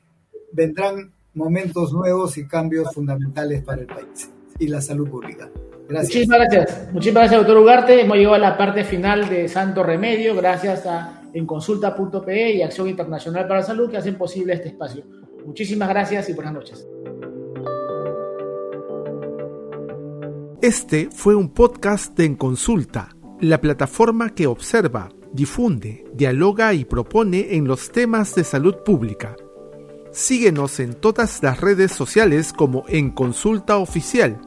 vendrán 0.52 1.12
momentos 1.34 1.94
nuevos 1.94 2.38
y 2.38 2.48
cambios 2.48 2.94
fundamentales 2.94 3.64
para 3.64 3.82
el 3.82 3.88
país 3.88 4.30
y 4.60 4.68
la 4.68 4.82
salud 4.82 5.10
pública. 5.10 5.50
Gracias. 5.92 6.16
Muchísimas 6.16 6.40
gracias. 6.40 6.94
Muchísimas 6.94 7.22
gracias, 7.24 7.40
doctor 7.42 7.58
Ugarte. 7.58 8.02
Hemos 8.02 8.18
llegado 8.18 8.36
a 8.36 8.40
la 8.40 8.58
parte 8.58 8.84
final 8.86 9.28
de 9.28 9.48
Santo 9.50 9.84
Remedio, 9.84 10.36
gracias 10.36 10.86
a 10.86 11.22
enconsulta.pe 11.34 12.52
y 12.54 12.62
Acción 12.62 12.88
Internacional 12.88 13.48
para 13.48 13.60
la 13.60 13.66
Salud 13.66 13.90
que 13.90 13.98
hacen 13.98 14.16
posible 14.18 14.54
este 14.54 14.70
espacio. 14.70 15.04
Muchísimas 15.46 15.90
gracias 15.90 16.30
y 16.30 16.34
buenas 16.34 16.54
noches. 16.54 16.88
Este 20.62 21.10
fue 21.12 21.36
un 21.36 21.50
podcast 21.50 22.16
de 22.16 22.26
En 22.26 22.36
Consulta, 22.36 23.10
la 23.42 23.60
plataforma 23.60 24.30
que 24.30 24.48
observa 24.48 25.10
difunde, 25.34 26.06
dialoga 26.14 26.74
y 26.74 26.86
propone 26.86 27.56
en 27.56 27.68
los 27.68 27.92
temas 27.92 28.36
de 28.36 28.44
salud 28.44 28.76
pública. 28.86 29.36
Síguenos 30.12 30.80
en 30.80 30.94
todas 30.94 31.42
las 31.42 31.62
redes 31.62 31.92
sociales 31.92 32.54
como 32.54 32.84
en 32.90 33.12
Consulta 33.12 33.78
Oficial. 33.78 34.40